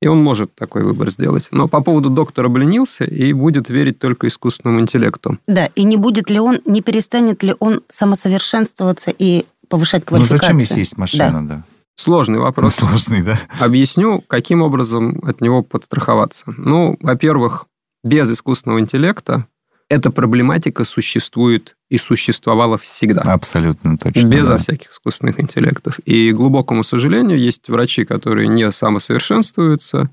и 0.00 0.06
он 0.06 0.22
может 0.22 0.54
такой 0.54 0.82
выбор 0.82 1.10
сделать. 1.10 1.48
Но 1.50 1.68
по 1.68 1.82
поводу 1.82 2.10
доктора 2.10 2.46
обленился 2.46 3.04
и 3.04 3.32
будет 3.32 3.68
верить 3.68 3.98
только 3.98 4.28
искусственному 4.28 4.80
интеллекту. 4.80 5.38
Да, 5.46 5.66
и 5.74 5.84
не 5.84 5.96
будет 5.96 6.30
ли 6.30 6.40
он, 6.40 6.60
не 6.64 6.80
перестанет 6.80 7.42
ли 7.42 7.54
он 7.58 7.82
самосовершенствоваться 7.88 9.12
и 9.16 9.44
повышать 9.68 10.02
Ну 10.02 10.08
квалификацию? 10.08 10.40
зачем, 10.40 10.58
если 10.58 10.78
есть 10.78 10.96
машина, 10.96 11.46
да? 11.46 11.62
Сложный 11.96 12.38
Ну, 12.38 12.44
вопрос. 12.44 12.76
сложный, 12.76 13.22
да? 13.22 13.38
Объясню, 13.58 14.22
каким 14.26 14.62
образом 14.62 15.20
от 15.22 15.42
него 15.42 15.62
подстраховаться. 15.62 16.44
Ну, 16.56 16.96
во-первых, 17.02 17.66
без 18.02 18.30
искусственного 18.32 18.80
интеллекта 18.80 19.46
эта 19.90 20.12
проблематика 20.12 20.84
существует 20.84 21.76
и 21.90 21.98
существовала 21.98 22.78
всегда. 22.78 23.22
Абсолютно 23.22 23.98
точно. 23.98 24.28
Безо 24.28 24.52
да. 24.52 24.58
всяких 24.58 24.92
искусственных 24.92 25.40
интеллектов. 25.40 25.98
И, 26.04 26.30
к 26.30 26.36
глубокому 26.36 26.84
сожалению, 26.84 27.36
есть 27.36 27.68
врачи, 27.68 28.04
которые 28.04 28.46
не 28.46 28.70
самосовершенствуются, 28.70 30.08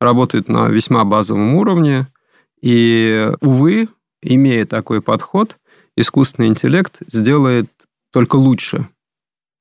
работают 0.00 0.48
на 0.48 0.68
весьма 0.68 1.04
базовом 1.04 1.56
уровне. 1.56 2.06
И, 2.62 3.28
увы, 3.40 3.88
имея 4.22 4.64
такой 4.64 5.02
подход, 5.02 5.56
искусственный 5.96 6.46
интеллект 6.46 6.98
сделает 7.08 7.68
только 8.12 8.36
лучше. 8.36 8.86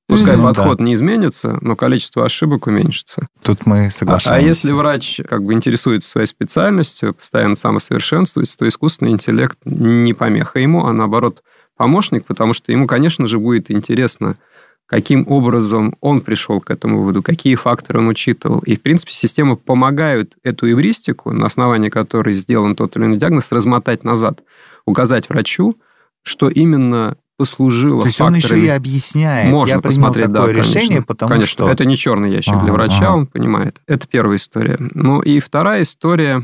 Пускай 0.08 0.38
Ну 0.38 0.44
да. 0.44 0.54
подход 0.54 0.80
не 0.80 0.94
изменится, 0.94 1.58
но 1.62 1.76
количество 1.76 2.24
ошибок 2.26 2.68
уменьшится. 2.68 3.28
Тут 3.44 3.66
мы 3.66 3.88
А, 3.88 3.90
соглашаемся. 3.90 4.46
а 4.46 4.48
если 4.48 4.72
врач 4.72 5.20
как 5.28 5.44
бы 5.44 5.54
интересуется 5.54 6.10
своей 6.10 6.28
специальностью, 6.28 7.14
постоянно 7.14 7.56
самосовершенствуется, 7.56 8.58
то 8.58 8.68
искусственный 8.68 9.12
интеллект 9.12 9.58
не 9.66 10.14
помеха 10.14 10.60
ему, 10.60 10.86
а 10.86 10.94
наоборот 10.94 11.44
помощник, 11.76 12.26
потому 12.26 12.54
что 12.54 12.72
ему, 12.72 12.88
конечно 12.88 13.28
же, 13.28 13.38
будет 13.38 13.70
интересно, 13.70 14.38
каким 14.86 15.26
образом 15.28 15.96
он 16.00 16.22
пришел 16.22 16.62
к 16.62 16.72
этому 16.72 17.00
выводу, 17.00 17.22
какие 17.22 17.56
факторы 17.56 18.00
он 18.00 18.08
учитывал. 18.08 18.60
И, 18.60 18.78
в 18.78 18.82
принципе, 18.82 19.12
системы 19.12 19.58
помогают 19.58 20.38
эту 20.44 20.72
эвристику, 20.72 21.34
на 21.34 21.48
основании 21.48 21.90
которой 21.90 22.34
сделан 22.34 22.76
тот 22.78 22.96
или 22.96 23.04
иной 23.04 23.18
диагноз, 23.18 23.52
размотать 23.52 24.06
назад, 24.06 24.42
указать 24.86 25.28
врачу, 25.28 25.76
что 26.24 26.48
именно 26.48 27.18
послужило 27.38 28.02
То 28.02 28.08
есть 28.08 28.20
он 28.20 28.34
факторами. 28.34 28.60
еще 28.60 28.68
и 28.68 28.70
объясняет. 28.70 29.52
Можно 29.52 29.76
Я 29.76 29.82
посмотреть, 29.82 30.26
такое 30.26 30.48
да, 30.48 30.54
решение, 30.54 30.88
конечно. 30.88 31.04
потому 31.06 31.30
конечно. 31.30 31.48
что... 31.50 31.70
Это 31.70 31.86
не 31.86 31.96
черный 31.96 32.32
ящик 32.32 32.54
Ага, 32.54 32.64
для 32.64 32.74
врача, 32.74 32.98
ага. 32.98 33.16
он 33.16 33.28
понимает. 33.28 33.80
Это 33.88 34.08
первая 34.08 34.38
история. 34.38 34.78
Ну 34.80 35.22
и 35.22 35.40
вторая 35.40 35.84
история... 35.84 36.44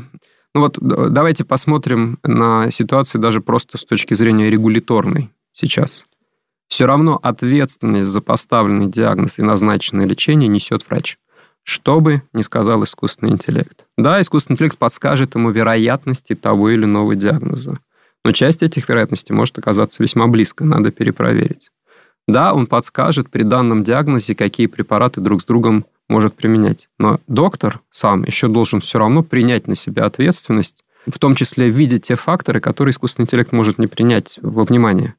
Ну 0.54 0.60
вот 0.60 0.78
давайте 0.80 1.44
посмотрим 1.44 2.18
на 2.22 2.70
ситуацию 2.70 3.20
даже 3.20 3.40
просто 3.40 3.76
с 3.76 3.84
точки 3.84 4.14
зрения 4.14 4.50
регуляторной 4.50 5.30
сейчас. 5.52 6.06
Все 6.68 6.86
равно 6.86 7.18
ответственность 7.20 8.06
за 8.08 8.20
поставленный 8.20 8.86
диагноз 8.86 9.40
и 9.40 9.42
назначенное 9.42 10.06
лечение 10.06 10.48
несет 10.48 10.86
врач. 10.88 11.18
Что 11.64 12.00
бы 12.00 12.22
ни 12.32 12.42
сказал 12.42 12.84
искусственный 12.84 13.32
интеллект. 13.32 13.86
Да, 13.96 14.20
искусственный 14.20 14.54
интеллект 14.54 14.78
подскажет 14.78 15.34
ему 15.34 15.50
вероятности 15.50 16.34
того 16.34 16.70
или 16.70 16.84
иного 16.84 17.16
диагноза. 17.16 17.78
Но 18.24 18.32
часть 18.32 18.62
этих 18.62 18.88
вероятностей 18.88 19.34
может 19.34 19.58
оказаться 19.58 20.02
весьма 20.02 20.26
близко, 20.26 20.64
надо 20.64 20.90
перепроверить. 20.90 21.70
Да, 22.26 22.54
он 22.54 22.66
подскажет 22.66 23.30
при 23.30 23.42
данном 23.42 23.82
диагнозе, 23.82 24.34
какие 24.34 24.66
препараты 24.66 25.20
друг 25.20 25.42
с 25.42 25.44
другом 25.44 25.84
может 26.08 26.34
применять. 26.34 26.88
Но 26.98 27.20
доктор 27.26 27.80
сам 27.90 28.24
еще 28.24 28.48
должен 28.48 28.80
все 28.80 28.98
равно 28.98 29.22
принять 29.22 29.68
на 29.68 29.74
себя 29.74 30.04
ответственность, 30.06 30.84
в 31.06 31.18
том 31.18 31.34
числе 31.34 31.68
видеть 31.68 32.02
те 32.04 32.14
факторы, 32.14 32.60
которые 32.60 32.92
искусственный 32.92 33.24
интеллект 33.24 33.52
может 33.52 33.78
не 33.78 33.86
принять 33.86 34.38
во 34.40 34.64
внимание. 34.64 35.14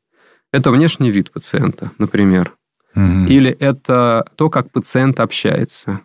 Это 0.52 0.72
внешний 0.72 1.12
вид 1.12 1.32
пациента, 1.32 1.92
например. 2.00 2.54
Или 2.96 3.52
это 3.52 4.26
то, 4.36 4.50
как 4.50 4.72
пациент 4.72 5.20
общается. 5.20 6.00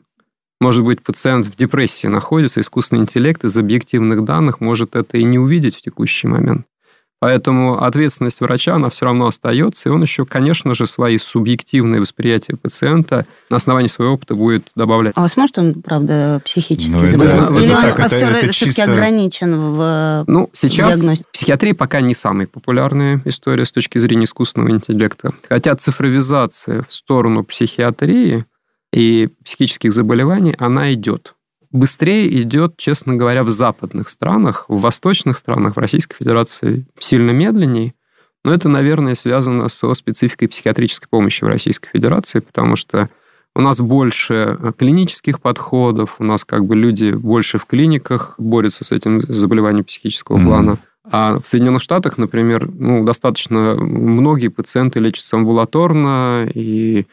Может 0.60 0.84
быть, 0.84 1.02
пациент 1.02 1.46
в 1.46 1.56
депрессии 1.56 2.08
находится, 2.08 2.60
искусственный 2.60 3.02
интеллект 3.02 3.44
из 3.44 3.56
объективных 3.56 4.24
данных 4.24 4.60
может 4.60 4.96
это 4.96 5.16
и 5.16 5.24
не 5.24 5.38
увидеть 5.38 5.76
в 5.76 5.82
текущий 5.82 6.26
момент. 6.26 6.66
Поэтому 7.20 7.82
ответственность 7.84 8.40
врача, 8.40 8.74
она 8.76 8.88
все 8.88 9.04
равно 9.04 9.26
остается, 9.26 9.88
и 9.88 9.92
он 9.92 10.00
еще, 10.00 10.24
конечно 10.24 10.72
же, 10.72 10.86
свои 10.86 11.18
субъективные 11.18 12.00
восприятия 12.00 12.56
пациента 12.56 13.26
на 13.50 13.58
основании 13.58 13.88
своего 13.88 14.14
опыта 14.14 14.34
будет 14.34 14.70
добавлять. 14.74 15.12
А 15.16 15.20
вас 15.20 15.36
может 15.36 15.58
он, 15.58 15.74
правда, 15.82 16.40
психически 16.44 16.96
Ну, 16.96 17.02
это- 17.02 17.08
заболел? 17.26 17.52
это 17.52 17.62
Или 17.62 17.70
он 17.72 17.82
так, 17.82 17.98
это- 18.00 18.08
все, 18.16 18.16
это 18.26 18.52
все-таки 18.52 18.52
чисто- 18.74 18.84
ограничен 18.92 19.54
в... 19.54 20.24
Ну, 20.26 20.48
сейчас 20.54 20.96
Диагностика. 20.96 21.28
психиатрия 21.30 21.74
пока 21.74 22.00
не 22.00 22.14
самая 22.14 22.46
популярная 22.46 23.20
история 23.26 23.66
с 23.66 23.72
точки 23.72 23.98
зрения 23.98 24.24
искусственного 24.24 24.70
интеллекта. 24.70 25.32
Хотя 25.46 25.76
цифровизация 25.76 26.82
в 26.88 26.92
сторону 26.92 27.44
психиатрии 27.44 28.46
и 28.94 29.28
психических 29.44 29.92
заболеваний, 29.92 30.54
она 30.58 30.92
идет. 30.94 31.34
Быстрее 31.72 32.42
идет, 32.42 32.76
честно 32.76 33.14
говоря, 33.14 33.44
в 33.44 33.50
западных 33.50 34.08
странах, 34.08 34.64
в 34.68 34.80
восточных 34.80 35.38
странах, 35.38 35.76
в 35.76 35.78
Российской 35.78 36.16
Федерации 36.16 36.86
сильно 36.98 37.30
медленнее. 37.30 37.94
Но 38.44 38.52
это, 38.52 38.68
наверное, 38.68 39.14
связано 39.14 39.68
со 39.68 39.92
спецификой 39.94 40.48
психиатрической 40.48 41.08
помощи 41.08 41.44
в 41.44 41.48
Российской 41.48 41.90
Федерации, 41.90 42.40
потому 42.40 42.74
что 42.74 43.08
у 43.54 43.60
нас 43.60 43.80
больше 43.80 44.56
э, 44.58 44.72
клинических 44.76 45.40
подходов, 45.40 46.16
у 46.18 46.24
нас 46.24 46.44
как 46.44 46.64
бы 46.64 46.74
люди 46.74 47.12
больше 47.12 47.58
в 47.58 47.66
клиниках 47.66 48.34
борются 48.38 48.84
с 48.84 48.92
этим 48.92 49.20
заболеванием 49.22 49.84
психического 49.84 50.38
Мгм. 50.38 50.46
плана. 50.46 50.78
А 51.04 51.38
в 51.40 51.48
Соединенных 51.48 51.82
Штатах, 51.82 52.18
например, 52.18 52.68
ну, 52.72 53.04
достаточно 53.04 53.74
многие 53.74 54.48
пациенты 54.48 55.00
лечатся 55.00 55.36
амбулаторно, 55.36 56.48
и 56.52 57.06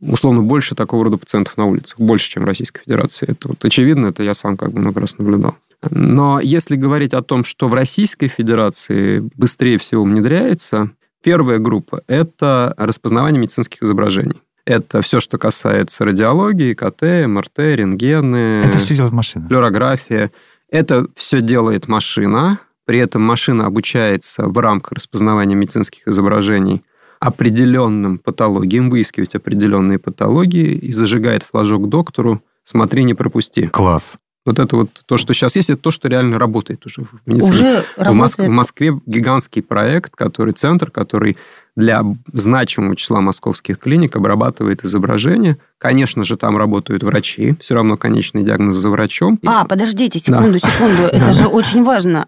условно 0.00 0.42
больше 0.42 0.74
такого 0.74 1.04
рода 1.04 1.16
пациентов 1.16 1.56
на 1.56 1.66
улицах, 1.66 1.98
больше, 1.98 2.30
чем 2.30 2.42
в 2.42 2.46
Российской 2.46 2.82
Федерации. 2.82 3.26
Это 3.30 3.48
вот 3.48 3.64
очевидно, 3.64 4.06
это 4.06 4.22
я 4.22 4.34
сам 4.34 4.56
как 4.56 4.72
бы 4.72 4.80
много 4.80 5.00
раз 5.00 5.18
наблюдал. 5.18 5.56
Но 5.90 6.40
если 6.40 6.76
говорить 6.76 7.14
о 7.14 7.22
том, 7.22 7.44
что 7.44 7.68
в 7.68 7.74
Российской 7.74 8.28
Федерации 8.28 9.20
быстрее 9.36 9.78
всего 9.78 10.04
внедряется, 10.04 10.90
первая 11.22 11.58
группа– 11.58 12.02
это 12.06 12.74
распознавание 12.76 13.40
медицинских 13.40 13.82
изображений. 13.82 14.40
Это 14.66 15.00
все, 15.00 15.20
что 15.20 15.38
касается 15.38 16.04
радиологии, 16.04 16.74
КТ, 16.74 17.26
МРТ, 17.26 17.58
рентгены, 17.58 18.60
Это 18.64 18.78
все 18.78 18.94
делает 18.94 19.14
машина. 19.14 19.46
флюорография. 19.48 20.30
Это 20.70 21.06
все 21.16 21.40
делает 21.40 21.88
машина, 21.88 22.60
при 22.84 22.98
этом 22.98 23.22
машина 23.22 23.66
обучается 23.66 24.46
в 24.46 24.56
рамках 24.58 24.92
распознавания 24.92 25.54
медицинских 25.54 26.06
изображений 26.06 26.82
определенным 27.20 28.18
патологиям, 28.18 28.90
выискивать 28.90 29.34
определенные 29.34 29.98
патологии 29.98 30.72
и 30.72 30.92
зажигает 30.92 31.42
флажок 31.42 31.88
доктору 31.88 32.42
«смотри, 32.64 33.04
не 33.04 33.14
пропусти». 33.14 33.68
Класс. 33.68 34.16
Вот 34.46 34.58
это 34.58 34.74
вот 34.74 34.88
то, 35.04 35.18
что 35.18 35.34
сейчас 35.34 35.54
есть, 35.54 35.68
это 35.68 35.82
то, 35.82 35.90
что 35.90 36.08
реально 36.08 36.38
работает 36.38 36.86
уже 36.86 37.02
в 37.02 37.08
медицине. 37.26 37.50
Уже 37.52 37.62
В, 37.62 38.00
Моск- 38.00 38.04
работает. 38.04 38.48
в 38.48 38.52
Москве 38.52 39.00
гигантский 39.04 39.62
проект, 39.62 40.16
который 40.16 40.54
центр, 40.54 40.90
который 40.90 41.36
для 41.76 42.02
значимого 42.32 42.96
числа 42.96 43.20
московских 43.20 43.78
клиник 43.78 44.16
обрабатывает 44.16 44.82
изображения. 44.82 45.58
Конечно 45.76 46.24
же, 46.24 46.38
там 46.38 46.56
работают 46.56 47.02
врачи, 47.02 47.54
все 47.60 47.74
равно 47.74 47.98
конечный 47.98 48.42
диагноз 48.42 48.76
за 48.76 48.88
врачом. 48.88 49.38
А, 49.44 49.66
подождите, 49.66 50.18
секунду, 50.18 50.58
секунду. 50.58 51.02
Это 51.12 51.32
же 51.32 51.46
очень 51.46 51.84
важно. 51.84 52.26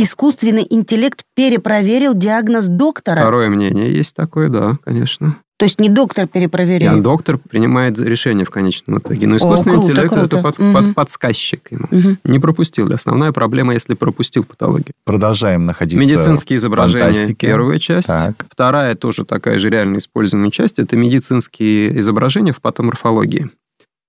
Искусственный 0.00 0.64
интеллект 0.70 1.22
перепроверил 1.34 2.14
диагноз 2.14 2.66
доктора. 2.66 3.16
Второе 3.20 3.48
мнение 3.48 3.92
есть 3.92 4.14
такое, 4.14 4.48
да, 4.48 4.78
конечно. 4.84 5.34
То 5.56 5.64
есть 5.64 5.80
не 5.80 5.88
доктор 5.88 6.26
И 6.26 6.28
перепроверил. 6.28 7.02
доктор 7.02 7.36
принимает 7.38 7.98
решение 7.98 8.46
в 8.46 8.50
конечном 8.50 8.98
итоге. 8.98 9.26
Но 9.26 9.36
искусственный 9.38 9.74
круто, 9.74 9.90
интеллект 9.90 10.12
это 10.12 10.20
круто. 10.28 10.40
под- 10.40 10.58
Мгм. 10.60 10.72
под- 10.72 10.94
подсказчик 10.94 11.72
ему. 11.72 11.86
Мгм. 11.90 12.18
Не 12.22 12.38
пропустил. 12.38 12.92
Основная 12.92 13.32
проблема, 13.32 13.74
если 13.74 13.94
пропустил 13.94 14.44
патологию. 14.44 14.92
Продолжаем 15.04 15.66
находиться 15.66 15.98
Медицинские 16.00 16.58
изображения 16.58 17.06
фантастике. 17.06 17.46
первая 17.48 17.80
часть. 17.80 18.06
Так. 18.06 18.36
Вторая 18.48 18.94
тоже 18.94 19.24
такая 19.24 19.58
же 19.58 19.68
реально 19.68 19.96
используемая 19.96 20.52
часть 20.52 20.78
это 20.78 20.94
медицинские 20.94 21.98
изображения 21.98 22.52
в 22.52 22.60
патоморфологии. 22.60 23.50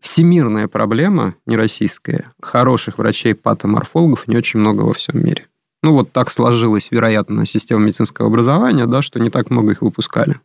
Всемирная 0.02 0.68
проблема, 0.68 1.34
не 1.48 1.58
российская, 1.58 2.26
хороших 2.40 3.00
врачей-патоморфологов 3.00 4.28
не 4.28 4.38
очень 4.38 4.60
много 4.60 4.84
во 4.84 4.94
всем 4.94 5.22
мире. 5.26 5.48
Ну 5.82 5.94
вот 5.94 6.12
так 6.12 6.30
сложилась, 6.32 6.90
вероятно, 6.92 7.46
система 7.46 7.82
медицинского 7.86 8.28
образования, 8.28 8.86
да, 8.86 9.02
что 9.02 9.20
не 9.20 9.30
так 9.30 9.50
много 9.50 9.72
их 9.72 9.82
выпускали. 9.82 10.40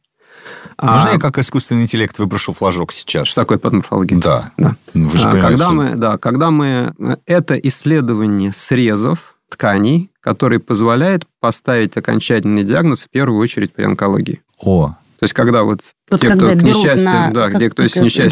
А 0.76 0.94
Можно 0.94 1.08
я 1.14 1.18
как 1.18 1.38
искусственный 1.38 1.82
интеллект 1.82 2.18
выброшу 2.18 2.52
флажок 2.52 2.92
сейчас? 2.92 3.26
Что 3.28 3.42
такое 3.42 3.58
патоморфология? 3.58 4.18
Да. 4.18 4.52
Да. 4.58 4.76
Ну, 4.92 5.08
вы 5.08 5.18
же 5.18 5.24
А, 5.24 5.30
понимаете, 5.32 5.48
когда 5.48 5.64
что- 5.64 5.74
мы, 5.74 5.94
да, 5.96 6.18
когда 6.18 6.50
мы 6.50 6.94
э, 6.98 7.16
это 7.26 7.54
исследование 7.56 8.52
срезов 8.54 9.36
тканей, 9.48 10.10
который 10.20 10.58
позволяет 10.58 11.24
поставить 11.40 11.96
окончательный 11.96 12.62
диагноз 12.64 13.04
в 13.04 13.08
первую 13.10 13.40
очередь 13.40 13.72
при 13.72 13.84
онкологии. 13.84 14.42
О, 14.60 14.88
То 15.20 15.24
есть, 15.24 15.32
когда 15.32 15.62
вот 15.62 15.80
Вот 16.10 16.20
те, 16.20 16.28
когда 16.28 16.48
кто 16.50 16.58
к 16.58 16.62
несчастью, 16.62 17.10
на- 17.10 17.30
да, 17.30 17.46
как- 17.48 17.56
где 17.56 17.70
кто 17.70 17.82
с 17.84 17.94
гистология 17.94 18.28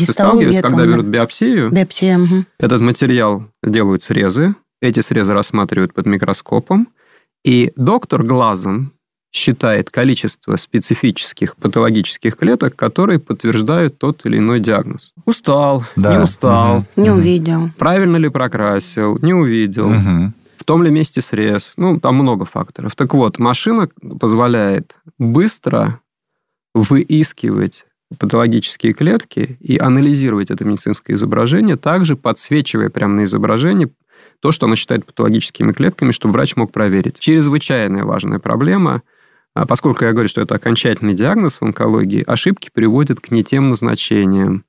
сталкивается, 0.52 0.62
когда 0.62 0.84
берут 0.86 1.06
биопсию, 1.06 1.70
Биопсия. 1.70 2.18
мгм. 2.18 2.46
этот 2.58 2.80
материал 2.82 3.44
делают 3.62 4.02
срезы, 4.02 4.54
эти 4.82 5.00
срезы 5.00 5.32
рассматривают 5.32 5.94
под 5.94 6.06
микроскопом, 6.06 6.88
и 7.44 7.72
доктор 7.76 8.22
глазом 8.24 8.92
считает 9.34 9.90
количество 9.90 10.56
специфических 10.56 11.56
патологических 11.56 12.36
клеток, 12.36 12.76
которые 12.76 13.18
подтверждают 13.18 13.96
тот 13.98 14.26
или 14.26 14.36
иной 14.38 14.60
диагноз. 14.60 15.14
Устал, 15.24 15.84
Да. 15.96 16.16
не 16.16 16.22
устал, 16.22 16.78
Мгм. 16.78 16.86
Не 17.04 17.10
увидел. 17.10 17.70
правильно 17.78 18.16
ли 18.18 18.28
прокрасил, 18.28 19.18
не 19.22 19.32
увидел, 19.32 19.88
мгм. 19.88 20.34
в 20.56 20.64
том 20.64 20.82
ли 20.82 20.90
месте 20.90 21.22
срез. 21.22 21.74
Ну, 21.78 21.98
там 21.98 22.16
много 22.16 22.44
факторов. 22.44 22.94
Так 22.94 23.14
вот, 23.14 23.38
машина 23.38 23.88
позволяет 24.20 24.96
быстро 25.18 25.98
выискивать 26.74 27.84
патологические 28.18 28.92
клетки 28.92 29.56
и 29.60 29.78
анализировать 29.78 30.50
это 30.50 30.64
медицинское 30.64 31.14
изображение, 31.14 31.76
также 31.76 32.16
подсвечивая 32.16 32.90
прямо 32.90 33.14
на 33.14 33.24
изображении 33.24 33.88
то, 34.42 34.50
что 34.50 34.66
она 34.66 34.74
считает 34.74 35.06
патологическими 35.06 35.72
клетками, 35.72 36.10
чтобы 36.10 36.32
врач 36.32 36.56
мог 36.56 36.72
проверить. 36.72 37.18
Чрезвычайная 37.20 38.02
важная 38.04 38.40
проблема, 38.40 39.02
а 39.54 39.66
поскольку 39.66 40.04
я 40.04 40.12
говорю, 40.12 40.28
что 40.28 40.40
это 40.40 40.56
окончательный 40.56 41.14
диагноз 41.14 41.58
в 41.60 41.64
онкологии, 41.64 42.24
ошибки 42.26 42.68
приводят 42.72 43.20
к 43.20 43.30
не 43.30 43.44
тем 43.44 43.70
назначениям, 43.70 44.64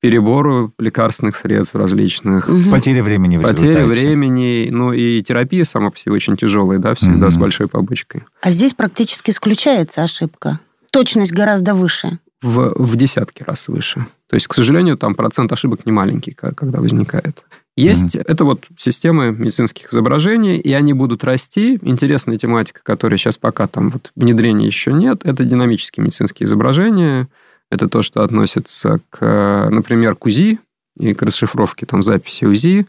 перебору 0.00 0.72
лекарственных 0.78 1.36
средств 1.36 1.74
различных, 1.74 2.48
Мгм. 2.48 2.70
Потеря 2.70 3.02
времени 3.02 3.36
в 3.36 3.42
Потеря 3.42 3.84
времени, 3.84 4.68
ну 4.70 4.92
и 4.92 5.22
терапия 5.22 5.64
сама 5.64 5.90
по 5.90 5.98
себе 5.98 6.14
очень 6.14 6.36
тяжелая, 6.36 6.78
да, 6.78 6.94
всегда 6.94 7.26
Мгм. 7.26 7.30
с 7.30 7.36
большой 7.36 7.68
побочкой. 7.68 8.22
А 8.40 8.50
здесь 8.50 8.72
практически 8.74 9.30
исключается 9.30 10.02
ошибка. 10.02 10.60
Точность 10.92 11.32
гораздо 11.32 11.74
выше. 11.74 12.18
В, 12.40 12.72
в 12.76 12.96
десятки 12.96 13.42
раз 13.42 13.68
выше. 13.68 14.06
То 14.28 14.36
есть, 14.36 14.46
к 14.46 14.54
сожалению, 14.54 14.96
там 14.96 15.14
процент 15.14 15.52
ошибок 15.52 15.84
не 15.84 15.92
маленький, 15.92 16.30
когда 16.32 16.80
возникает. 16.80 17.44
Есть, 17.82 18.16
это 18.16 18.44
вот 18.44 18.64
системы 18.76 19.32
медицинских 19.32 19.92
изображений, 19.92 20.58
и 20.58 20.72
они 20.72 20.92
будут 20.92 21.24
расти. 21.24 21.78
Интересная 21.82 22.38
тематика, 22.38 22.80
которая 22.82 23.18
сейчас 23.18 23.38
пока 23.38 23.66
там 23.66 23.90
вот 23.90 24.12
внедрения 24.16 24.66
еще 24.66 24.92
нет, 24.92 25.20
это 25.24 25.44
динамические 25.44 26.04
медицинские 26.04 26.46
изображения. 26.46 27.28
Это 27.70 27.88
то, 27.88 28.02
что 28.02 28.22
относится 28.22 29.00
к, 29.10 29.68
например, 29.70 30.16
к 30.16 30.26
УЗИ 30.26 30.58
и 30.96 31.14
к 31.14 31.22
расшифровке 31.22 31.86
там 31.86 32.02
записи 32.02 32.44
УЗИ. 32.44 32.86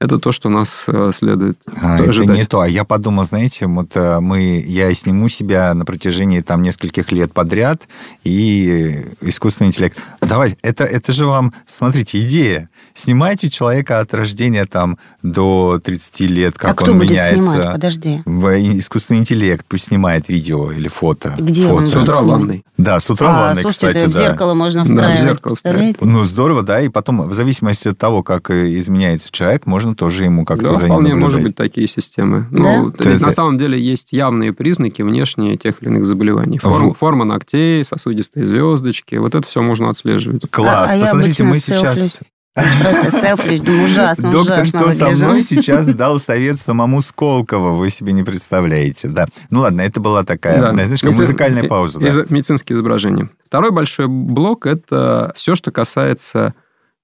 Это 0.00 0.18
то, 0.18 0.32
что 0.32 0.48
нас 0.48 0.84
э, 0.86 1.10
следует 1.12 1.58
А, 1.80 1.96
это 1.96 2.08
ожидать. 2.08 2.36
не 2.36 2.44
то. 2.46 2.60
А 2.60 2.68
я 2.68 2.84
подумал, 2.84 3.24
знаете, 3.26 3.66
вот 3.66 3.90
э, 3.94 4.18
мы, 4.20 4.64
я 4.66 4.92
сниму 4.94 5.28
себя 5.28 5.74
на 5.74 5.84
протяжении 5.84 6.40
там 6.40 6.62
нескольких 6.62 7.12
лет 7.12 7.34
подряд, 7.34 7.86
и 8.24 9.04
искусственный 9.20 9.68
интеллект. 9.68 10.02
Давай, 10.22 10.56
это, 10.62 10.84
это 10.84 11.12
же 11.12 11.26
вам, 11.26 11.52
смотрите, 11.66 12.18
идея. 12.20 12.70
Снимайте 12.94 13.50
человека 13.50 14.00
от 14.00 14.12
рождения 14.14 14.64
там 14.64 14.98
до 15.22 15.78
30 15.84 16.20
лет, 16.22 16.56
как 16.58 16.70
а 16.70 16.74
кто 16.74 16.92
он 16.92 16.98
будет 16.98 17.10
меняется. 17.10 17.42
снимать? 17.42 17.72
Подожди. 17.74 18.22
В 18.24 18.78
искусственный 18.78 19.20
интеллект 19.20 19.66
пусть 19.68 19.84
снимает 19.88 20.28
видео 20.28 20.72
или 20.72 20.88
фото. 20.88 21.34
Где 21.38 21.68
фото. 21.68 21.74
он 21.74 21.86
С 21.88 21.94
утра 21.96 22.22
ванной. 22.22 22.64
Да, 22.78 22.98
с 22.98 23.10
утра 23.10 23.28
а, 23.28 23.40
ванной, 23.40 23.62
слушайте, 23.62 23.86
кстати, 23.88 23.96
это 23.98 24.10
в 24.10 24.14
да. 24.14 24.18
зеркало 24.28 24.54
можно 24.54 24.80
Да, 24.80 24.84
в 24.84 24.88
встраивать. 24.88 25.20
зеркало 25.20 25.56
встраивать. 25.56 26.00
Ну, 26.00 26.24
здорово, 26.24 26.62
да, 26.62 26.80
и 26.80 26.88
потом, 26.88 27.28
в 27.28 27.34
зависимости 27.34 27.88
от 27.88 27.98
того, 27.98 28.22
как 28.22 28.50
э, 28.50 28.74
изменяется 28.76 29.28
человек, 29.30 29.66
можно 29.66 29.89
тоже 29.94 30.24
ему 30.24 30.44
как-то 30.44 30.64
Да, 30.70 30.74
за 30.74 30.78
ним 30.84 30.86
вполне 30.86 31.14
может 31.14 31.42
быть 31.42 31.54
такие 31.56 31.86
системы. 31.86 32.46
Да? 32.50 32.58
Ну, 32.58 32.90
То 32.92 33.08
есть- 33.10 33.20
на 33.22 33.32
самом 33.32 33.58
деле 33.58 33.80
есть 33.80 34.12
явные 34.12 34.52
признаки 34.52 35.02
внешние 35.02 35.56
тех 35.56 35.82
или 35.82 35.88
иных 35.88 36.04
заболеваний. 36.06 36.58
Форм- 36.58 36.88
Во- 36.88 36.94
форма 36.94 37.24
ногтей, 37.24 37.84
сосудистые 37.84 38.44
звездочки. 38.46 39.16
Вот 39.16 39.34
это 39.34 39.46
все 39.46 39.62
можно 39.62 39.90
отслеживать. 39.90 40.42
Класс, 40.50 40.90
А- 40.90 40.94
а 40.94 40.96
я 40.96 41.00
посмотрите, 41.02 41.42
мы 41.44 41.50
обычно 41.50 41.74
сейчас... 41.76 41.94
селфлюсь. 41.98 42.20
Просто 42.82 43.10
селфлюсь, 43.12 43.60
думаю, 43.60 43.84
ужасно, 43.84 44.30
Доктор, 44.32 44.54
ужасно 44.62 44.78
что 44.80 44.90
со 44.92 45.04
выгляжу. 45.04 45.24
мной 45.24 45.42
сейчас 45.44 45.86
дал 45.94 46.18
совет 46.18 46.58
самому 46.58 47.00
Сколково, 47.00 47.70
вы 47.76 47.90
себе 47.90 48.12
не 48.12 48.24
представляете, 48.24 49.06
да. 49.08 49.26
Ну 49.50 49.60
ладно, 49.60 49.82
это 49.82 50.00
была 50.00 50.24
такая, 50.24 50.60
Да. 50.60 50.72
знаешь, 50.72 51.00
как 51.00 51.10
Медици- 51.10 51.20
музыкальная 51.20 51.68
пауза, 51.68 52.00
да. 52.00 52.08
из- 52.08 52.28
медицинские 52.28 52.74
изображения. 52.74 53.28
Второй 53.46 53.70
большой 53.70 54.08
блок– 54.08 54.66
это 54.66 55.32
все, 55.36 55.54
что 55.54 55.70
касается 55.70 56.54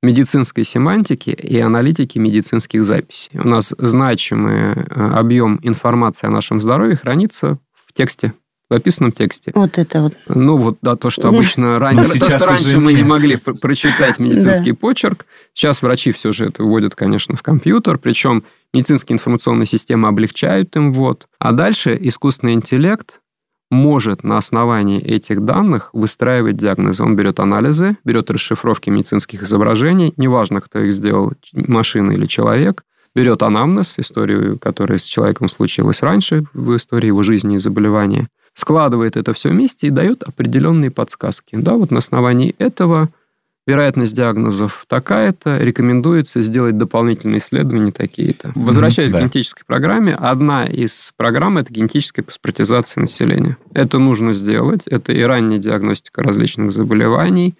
медицинской 0.02 0.64
семантики 0.64 1.30
и 1.30 1.58
аналитики 1.58 2.18
медицинских 2.18 2.84
записей. 2.84 3.30
У 3.34 3.48
нас 3.48 3.74
значимый 3.78 4.72
э, 4.72 5.10
объем 5.14 5.58
информации 5.62 6.26
о 6.26 6.30
нашем 6.30 6.60
здоровье 6.60 6.96
хранится 6.96 7.58
в 7.86 7.92
тексте, 7.92 8.32
в 8.68 8.74
описанном 8.74 9.12
тексте. 9.12 9.52
Вот 9.54 9.78
это 9.78 10.02
вот. 10.02 10.14
Ну, 10.28 10.56
вот, 10.56 10.78
да, 10.82 10.96
то, 10.96 11.10
что 11.10 11.28
обычно 11.28 11.78
раньше, 11.78 12.14
Ну, 12.14 12.20
то, 12.20 12.30
что 12.30 12.46
раньше 12.46 12.78
мы 12.78 12.92
не 12.92 13.02
могли 13.04 13.36
пр- 13.36 13.54
прочитать 13.54 14.18
медицинский 14.18 14.72
почерк. 14.72 15.26
Сейчас 15.54 15.82
врачи 15.82 16.12
все 16.12 16.32
же 16.32 16.46
это 16.46 16.62
вводят, 16.62 16.94
конечно, 16.94 17.36
в 17.36 17.42
компьютер, 17.42 17.98
причем 17.98 18.44
медицинские 18.74 19.14
информационные 19.14 19.66
системы 19.66 20.08
облегчают 20.08 20.76
им 20.76 20.92
ввод. 20.92 21.26
А 21.38 21.52
дальше 21.52 21.96
искусственный 22.00 22.52
интеллект 22.54 23.20
может 23.70 24.22
на 24.22 24.38
основании 24.38 25.00
этих 25.00 25.44
данных 25.44 25.90
выстраивать 25.92 26.56
диагнозы. 26.56 27.02
Он 27.02 27.16
берет 27.16 27.40
анализы, 27.40 27.96
берет 28.04 28.30
расшифровки 28.30 28.90
медицинских 28.90 29.42
изображений, 29.42 30.14
неважно, 30.16 30.60
кто 30.60 30.80
их 30.80 30.92
сделал, 30.92 31.32
машина 31.52 32.12
или 32.12 32.26
человек, 32.26 32.84
берет 33.14 33.42
анамнез, 33.42 33.98
историю, 33.98 34.58
которая 34.58 34.98
с 34.98 35.04
человеком 35.04 35.48
случилась 35.48 36.02
раньше 36.02 36.44
в 36.52 36.76
истории 36.76 37.08
его 37.08 37.22
жизни 37.22 37.56
и 37.56 37.58
заболевания, 37.58 38.28
складывает 38.54 39.16
это 39.16 39.32
все 39.32 39.48
вместе 39.48 39.86
и 39.86 39.90
дает 39.90 40.22
определенные 40.22 40.90
подсказки. 40.90 41.56
Да, 41.56 41.74
вот 41.74 41.90
на 41.90 41.98
основании 41.98 42.54
этого 42.58 43.08
вероятность 43.66 44.14
диагнозов 44.14 44.84
такая-то, 44.88 45.58
рекомендуется 45.58 46.40
сделать 46.42 46.78
дополнительные 46.78 47.38
исследования 47.38 47.92
такие-то. 47.92 48.52
Возвращаясь 48.54 49.10
да. 49.12 49.18
к 49.18 49.20
генетической 49.22 49.64
программе, 49.66 50.14
одна 50.14 50.66
из 50.66 51.12
программ– 51.16 51.58
это 51.58 51.72
генетическая 51.72 52.22
паспортизация 52.22 53.00
населения. 53.00 53.56
Это 53.74 53.98
нужно 53.98 54.32
сделать. 54.32 54.86
Это 54.86 55.12
и 55.12 55.22
ранняя 55.22 55.58
диагностика 55.58 56.22
различных 56.22 56.70
заболеваний, 56.72 57.54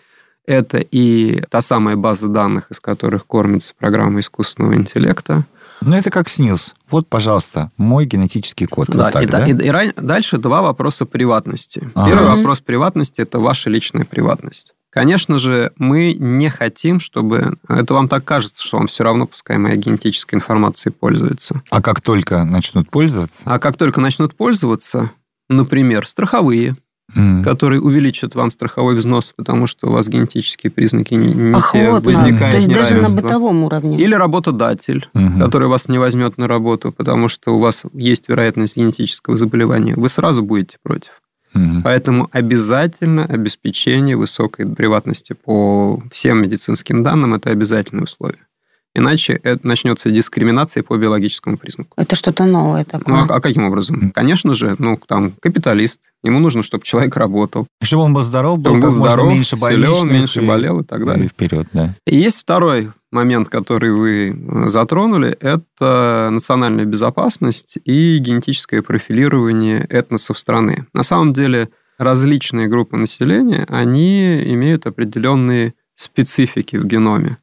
это 0.46 0.78
и 0.78 1.42
та 1.50 1.60
самая 1.60 1.96
база 1.96 2.28
данных, 2.28 2.70
из 2.70 2.78
которых 2.78 3.26
кормится 3.26 3.74
программа 3.76 4.20
искусственного 4.20 4.74
интеллекта. 4.74 5.44
Ну, 5.80 5.94
это 5.94 6.10
как 6.10 6.28
снилс. 6.28 6.74
Вот, 6.88 7.08
пожалуйста, 7.08 7.70
мой 7.76 8.06
генетический 8.06 8.66
код. 8.66 8.86
Да, 8.88 9.04
вот 9.06 9.12
так, 9.12 9.22
и, 9.24 9.26
да? 9.26 9.44
и- 9.44 9.50
и 9.50 9.70
ран- 9.70 9.92
дальше 9.96 10.38
два 10.38 10.62
вопроса 10.62 11.04
приватности. 11.04 11.90
Ага. 11.94 12.10
Первый 12.10 12.36
вопрос 12.36 12.60
приватности– 12.60 13.20
это 13.22 13.40
ваша 13.40 13.68
личная 13.70 14.04
приватность. 14.04 14.72
Конечно 14.96 15.36
же, 15.36 15.72
мы 15.76 16.14
не 16.18 16.48
хотим, 16.48 17.00
чтобы... 17.00 17.58
Это 17.68 17.92
вам 17.92 18.08
так 18.08 18.24
кажется, 18.24 18.64
что 18.64 18.78
вам 18.78 18.86
все 18.86 19.04
равно, 19.04 19.26
пускай 19.26 19.58
моя 19.58 19.76
генетическая 19.76 20.36
информация 20.36 20.90
пользуется. 20.90 21.60
А 21.70 21.82
как 21.82 22.00
только 22.00 22.44
начнут 22.44 22.88
пользоваться, 22.88 23.42
А 23.44 23.58
как 23.58 23.76
только 23.76 24.00
начнут 24.00 24.34
пользоваться, 24.34 25.10
например, 25.50 26.06
страховые, 26.06 26.76
м, 27.14 27.44
которые 27.44 27.82
увеличат 27.82 28.34
вам 28.34 28.48
страховой 28.50 28.94
взнос, 28.94 29.34
потому 29.36 29.66
что 29.66 29.88
у 29.88 29.92
вас 29.92 30.08
генетические 30.08 30.70
признаки 30.70 31.12
не, 31.12 31.34
не 31.34 31.54
Ах, 31.54 31.72
те, 31.72 31.90
вот, 31.90 32.02
возникает 32.02 32.52
То 32.52 32.56
есть 32.56 32.72
даже 32.72 32.94
на 32.94 33.10
бытовом 33.10 33.64
уровне. 33.64 33.98
Или 33.98 34.14
работодатель, 34.14 35.10
мгм. 35.12 35.40
который 35.40 35.68
вас 35.68 35.88
не 35.88 35.98
возьмет 35.98 36.38
на 36.38 36.48
работу, 36.48 36.90
потому 36.90 37.28
что 37.28 37.54
у 37.54 37.58
вас 37.58 37.82
есть 37.92 38.30
вероятность 38.30 38.78
генетического 38.78 39.36
заболевания, 39.36 39.92
вы 39.94 40.08
сразу 40.08 40.42
будете 40.42 40.78
против. 40.82 41.20
Мгм. 41.56 41.82
Поэтому 41.82 42.28
обязательно 42.32 43.24
обеспечение 43.24 44.16
высокой 44.16 44.66
приватности 44.66 45.34
по 45.44 46.02
всем 46.12 46.42
медицинским 46.42 47.02
данным– 47.02 47.34
это 47.36 47.50
обязательное 47.50 48.04
условие. 48.04 48.40
Иначе 48.94 49.38
это 49.42 49.66
начнется 49.66 50.10
дискриминация 50.10 50.82
по 50.82 50.96
биологическому 50.96 51.58
признаку. 51.58 51.90
Это 51.98 52.16
что-то 52.16 52.46
новое 52.46 52.86
Ну, 52.90 52.98
такое. 52.98 53.14
а, 53.14 53.36
а 53.36 53.40
каким 53.40 53.64
образом? 53.64 54.10
Конечно 54.14 54.54
же, 54.54 54.74
ну, 54.78 54.98
там, 55.06 55.32
капиталист. 55.42 56.00
Ему 56.24 56.38
нужно, 56.38 56.62
чтобы 56.62 56.82
человек 56.84 57.14
работал. 57.16 57.66
Чтобы 57.82 58.04
он 58.04 58.14
был 58.14 58.22
здоров, 58.22 58.58
был 58.58 58.72
он 58.72 58.80
был 58.80 58.90
здоров, 58.90 59.28
меньше 59.30 59.56
больничных. 59.58 60.10
меньше 60.10 60.40
и- 60.42 60.46
болел 60.46 60.80
и 60.80 60.84
так 60.84 61.04
далее. 61.04 61.26
И 61.26 61.28
вперед, 61.28 61.66
да. 61.74 61.92
И 62.06 62.16
есть 62.16 62.40
второй 62.40 62.90
момент, 63.10 63.48
который 63.48 63.92
вы 63.92 64.30
э, 64.30 64.68
затронули, 64.68 65.30
это 65.40 66.28
национальная 66.30 66.84
безопасность 66.84 67.78
и 67.84 68.18
генетическое 68.18 68.82
профилирование 68.82 69.86
этносов 69.88 70.38
страны. 70.38 70.86
На 70.92 71.02
самом 71.02 71.32
деле 71.32 71.68
различные 71.98 72.68
группы 72.68 72.96
населения, 72.96 73.66
они 73.68 74.42
имеют 74.52 74.86
определенные 74.86 75.74
специфики 75.94 76.76
в 76.76 76.84
геноме. 76.84 77.38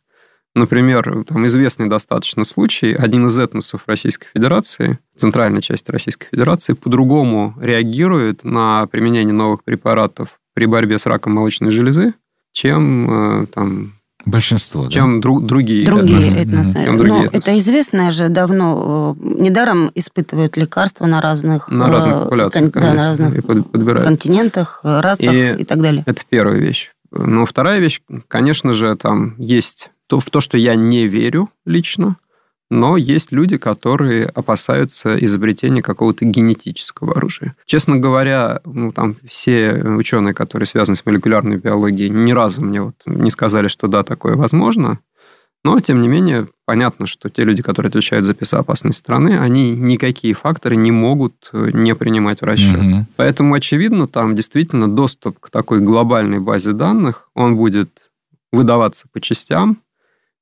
Например, 0.55 1.23
там 1.23 1.47
известный 1.47 1.87
достаточно 1.87 2.45
случай, 2.45 2.93
один 2.93 3.25
из 3.25 3.39
этносов 3.39 3.83
Российской 3.87 4.27
Федерации, 4.31 4.99
центральной 5.15 5.63
части 5.63 5.89
Российской 5.89 6.27
Федерации, 6.27 6.73
по-другому 6.73 7.55
реагирует 7.59 8.43
на 8.43 8.85
применение 8.87 9.33
новых 9.33 9.63
препаратов 9.63 10.39
при 10.53 10.67
борьбе 10.67 10.99
с 10.99 11.07
раком 11.07 11.33
молочной 11.33 11.71
железы, 11.71 12.13
чем 12.51 13.41
э, 13.41 13.45
там 13.47 13.93
Большинство, 14.25 14.85
да. 14.85 14.89
чем 14.91 15.19
дру- 15.19 15.41
другие, 15.41 15.85
Другие 15.85 16.19
этносы. 16.19 16.37
этносы. 16.39 16.83
Чем 16.85 16.97
другие 16.97 17.17
Ну, 17.19 17.25
этносы. 17.25 17.37
это 17.49 17.57
известно 17.59 18.11
же 18.11 18.29
давно. 18.29 19.15
э, 19.19 19.41
Недаром 19.41 19.91
испытывают 19.95 20.55
лекарства 20.57 21.05
на 21.05 21.19
разных... 21.21 21.67
На 21.69 21.87
э, 21.87 21.91
разных 21.91 22.23
популяциях, 22.23 22.71
кон- 22.71 22.81
Да, 22.81 22.93
на 22.93 23.03
разных 23.03 23.37
и 23.37 23.41
подбирают. 23.41 24.05
континентах, 24.07 24.79
э, 24.83 24.99
расах 25.01 25.33
И- 25.33 25.61
и, 25.61 25.63
так 25.65 25.81
далее. 25.81 26.03
Это 26.05 26.21
первая 26.29 26.57
вещь. 26.57 26.91
Но 27.11 27.45
вторая 27.45 27.79
вещь, 27.79 28.01
конечно 28.27 28.73
же, 28.73 28.95
там 28.95 29.35
есть 29.37 29.91
то, 30.07 30.19
в 30.19 30.29
то, 30.29 30.41
что 30.41 30.57
я 30.57 30.75
не 30.75 31.07
верю 31.07 31.49
лично, 31.65 32.15
но 32.69 32.97
есть 32.97 33.31
люди, 33.31 33.57
которые 33.57 34.25
опасаются 34.25 35.17
изобретения 35.23 35.81
какого-то 35.81 36.25
генетического 36.25 37.13
оружия. 37.13 37.55
Честно 37.65 37.97
говоря, 37.97 38.61
ну, 38.65 38.91
там 38.91 39.15
все 39.27 39.73
ученые, 39.73 40.33
которые 40.33 40.65
связаны 40.65 40.95
с 40.95 41.05
молекулярной 41.05 41.57
биологией, 41.57 42.09
ни 42.09 42.31
разу 42.31 42.61
мне 42.61 42.81
вот 42.81 42.95
не 43.05 43.31
сказали, 43.31 43.67
что 43.67 43.87
да, 43.87 44.03
такое 44.03 44.35
возможно. 44.35 44.99
Но, 45.63 45.79
тем 45.79 46.01
не 46.01 46.09
менее, 46.09 46.47
понятно, 46.65 47.07
что 47.07 47.29
те 47.29 47.45
люди, 47.45 47.61
которые 47.61 47.89
отвечают 47.89 48.25
за 48.25 48.33
безопасность 48.33 48.97
страны, 48.97 49.39
они 49.39 49.75
никакие 49.75 50.33
факторы 50.33 50.75
не 50.75 50.91
могут 50.91 51.49
э, 51.53 51.69
не 51.73 51.95
принимать 51.95 52.41
в 52.41 52.45
расчет. 52.45 52.81
Мгм. 52.81 53.07
Поэтому, 53.15 53.53
очевидно, 53.53 54.07
там 54.07 54.35
действительно 54.35 54.93
доступ 54.93 55.39
к 55.39 55.49
такой 55.49 55.79
глобальной 55.79 56.39
базе 56.39 56.73
данных, 56.73 57.29
он 57.33 57.55
будет 57.55 58.11
выдаваться 58.51 59.07
по 59.11 59.21
частям 59.21 59.77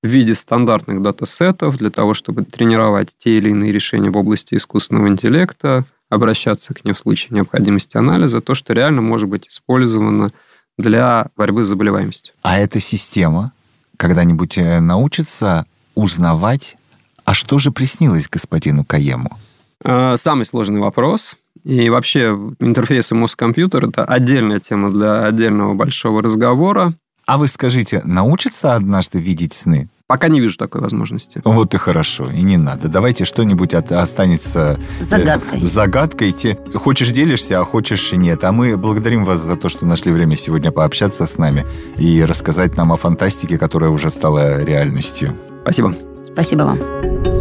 в 0.03 0.07
виде 0.07 0.35
стандартных 0.35 1.01
датасетов 1.01 1.77
для 1.77 1.89
того, 1.89 2.13
чтобы 2.13 2.43
тренировать 2.43 3.09
те 3.17 3.37
или 3.37 3.49
иные 3.49 3.71
решения 3.71 4.09
в 4.09 4.17
области 4.17 4.55
искусственного 4.55 5.07
интеллекта, 5.07 5.85
обращаться 6.09 6.73
к 6.73 6.83
ним 6.83 6.95
в 6.95 6.99
случае 6.99 7.29
необходимости 7.31 7.97
анализа, 7.97 8.41
то, 8.41 8.53
что 8.53 8.73
реально 8.73 9.01
может 9.01 9.29
быть 9.29 9.47
использовано 9.47 10.31
для 10.77 11.27
борьбы 11.37 11.63
с 11.63 11.67
заболеваемостью. 11.67 12.33
А 12.41 12.57
эта 12.59 12.79
система 12.79 13.51
когда-нибудь 13.97 14.57
э, 14.57 14.79
научится 14.79 15.65
узнавать, 15.93 16.75
а 17.23 17.33
что 17.33 17.59
же 17.59 17.71
приснилось 17.71 18.27
господину 18.27 18.83
Каему? 18.83 19.37
Э, 19.83 20.15
Самый 20.17 20.45
сложный 20.45 20.79
вопрос. 20.79 21.35
И 21.63 21.89
вообще 21.89 22.29
интерфейсы 22.59 23.13
мозг-компьютер– 23.13 23.85
это 23.89 24.03
отдельная 24.03 24.59
тема 24.59 24.91
для 24.91 25.25
отдельного 25.25 25.75
большого 25.75 26.23
разговора. 26.23 26.93
А 27.31 27.37
вы 27.37 27.47
скажите, 27.47 28.01
научится 28.03 28.75
однажды 28.75 29.17
видеть 29.17 29.53
сны? 29.53 29.87
Пока 30.05 30.27
не 30.27 30.41
вижу 30.41 30.57
такой 30.57 30.81
возможности. 30.81 31.41
Вот 31.45 31.73
и 31.73 31.77
хорошо, 31.77 32.29
и 32.29 32.41
не 32.41 32.57
надо. 32.57 32.89
Давайте 32.89 33.23
что-нибудь 33.23 33.73
от- 33.73 33.93
останется 33.93 34.77
э, 34.99 35.03
Загадкой. 35.05 35.63
загадкой. 35.63 36.33
Те, 36.33 36.57
хочешь 36.75 37.11
делишься, 37.11 37.61
а 37.61 37.63
хочешь 37.63 38.11
и 38.11 38.17
нет. 38.17 38.43
А 38.43 38.51
мы 38.51 38.75
благодарим 38.75 39.23
вас 39.23 39.39
за 39.39 39.55
то, 39.55 39.69
что 39.69 39.85
нашли 39.85 40.11
время 40.11 40.35
сегодня 40.35 40.73
пообщаться 40.73 41.25
с 41.25 41.37
нами 41.37 41.63
и 41.95 42.21
рассказать 42.21 42.75
нам 42.75 42.91
о 42.91 42.97
фантастике, 42.97 43.57
которая 43.57 43.91
уже 43.91 44.11
стала 44.11 44.61
реальностью. 44.61 45.33
Спасибо. 45.63 45.95
Спасибо 46.25 46.63
вам. 46.63 47.40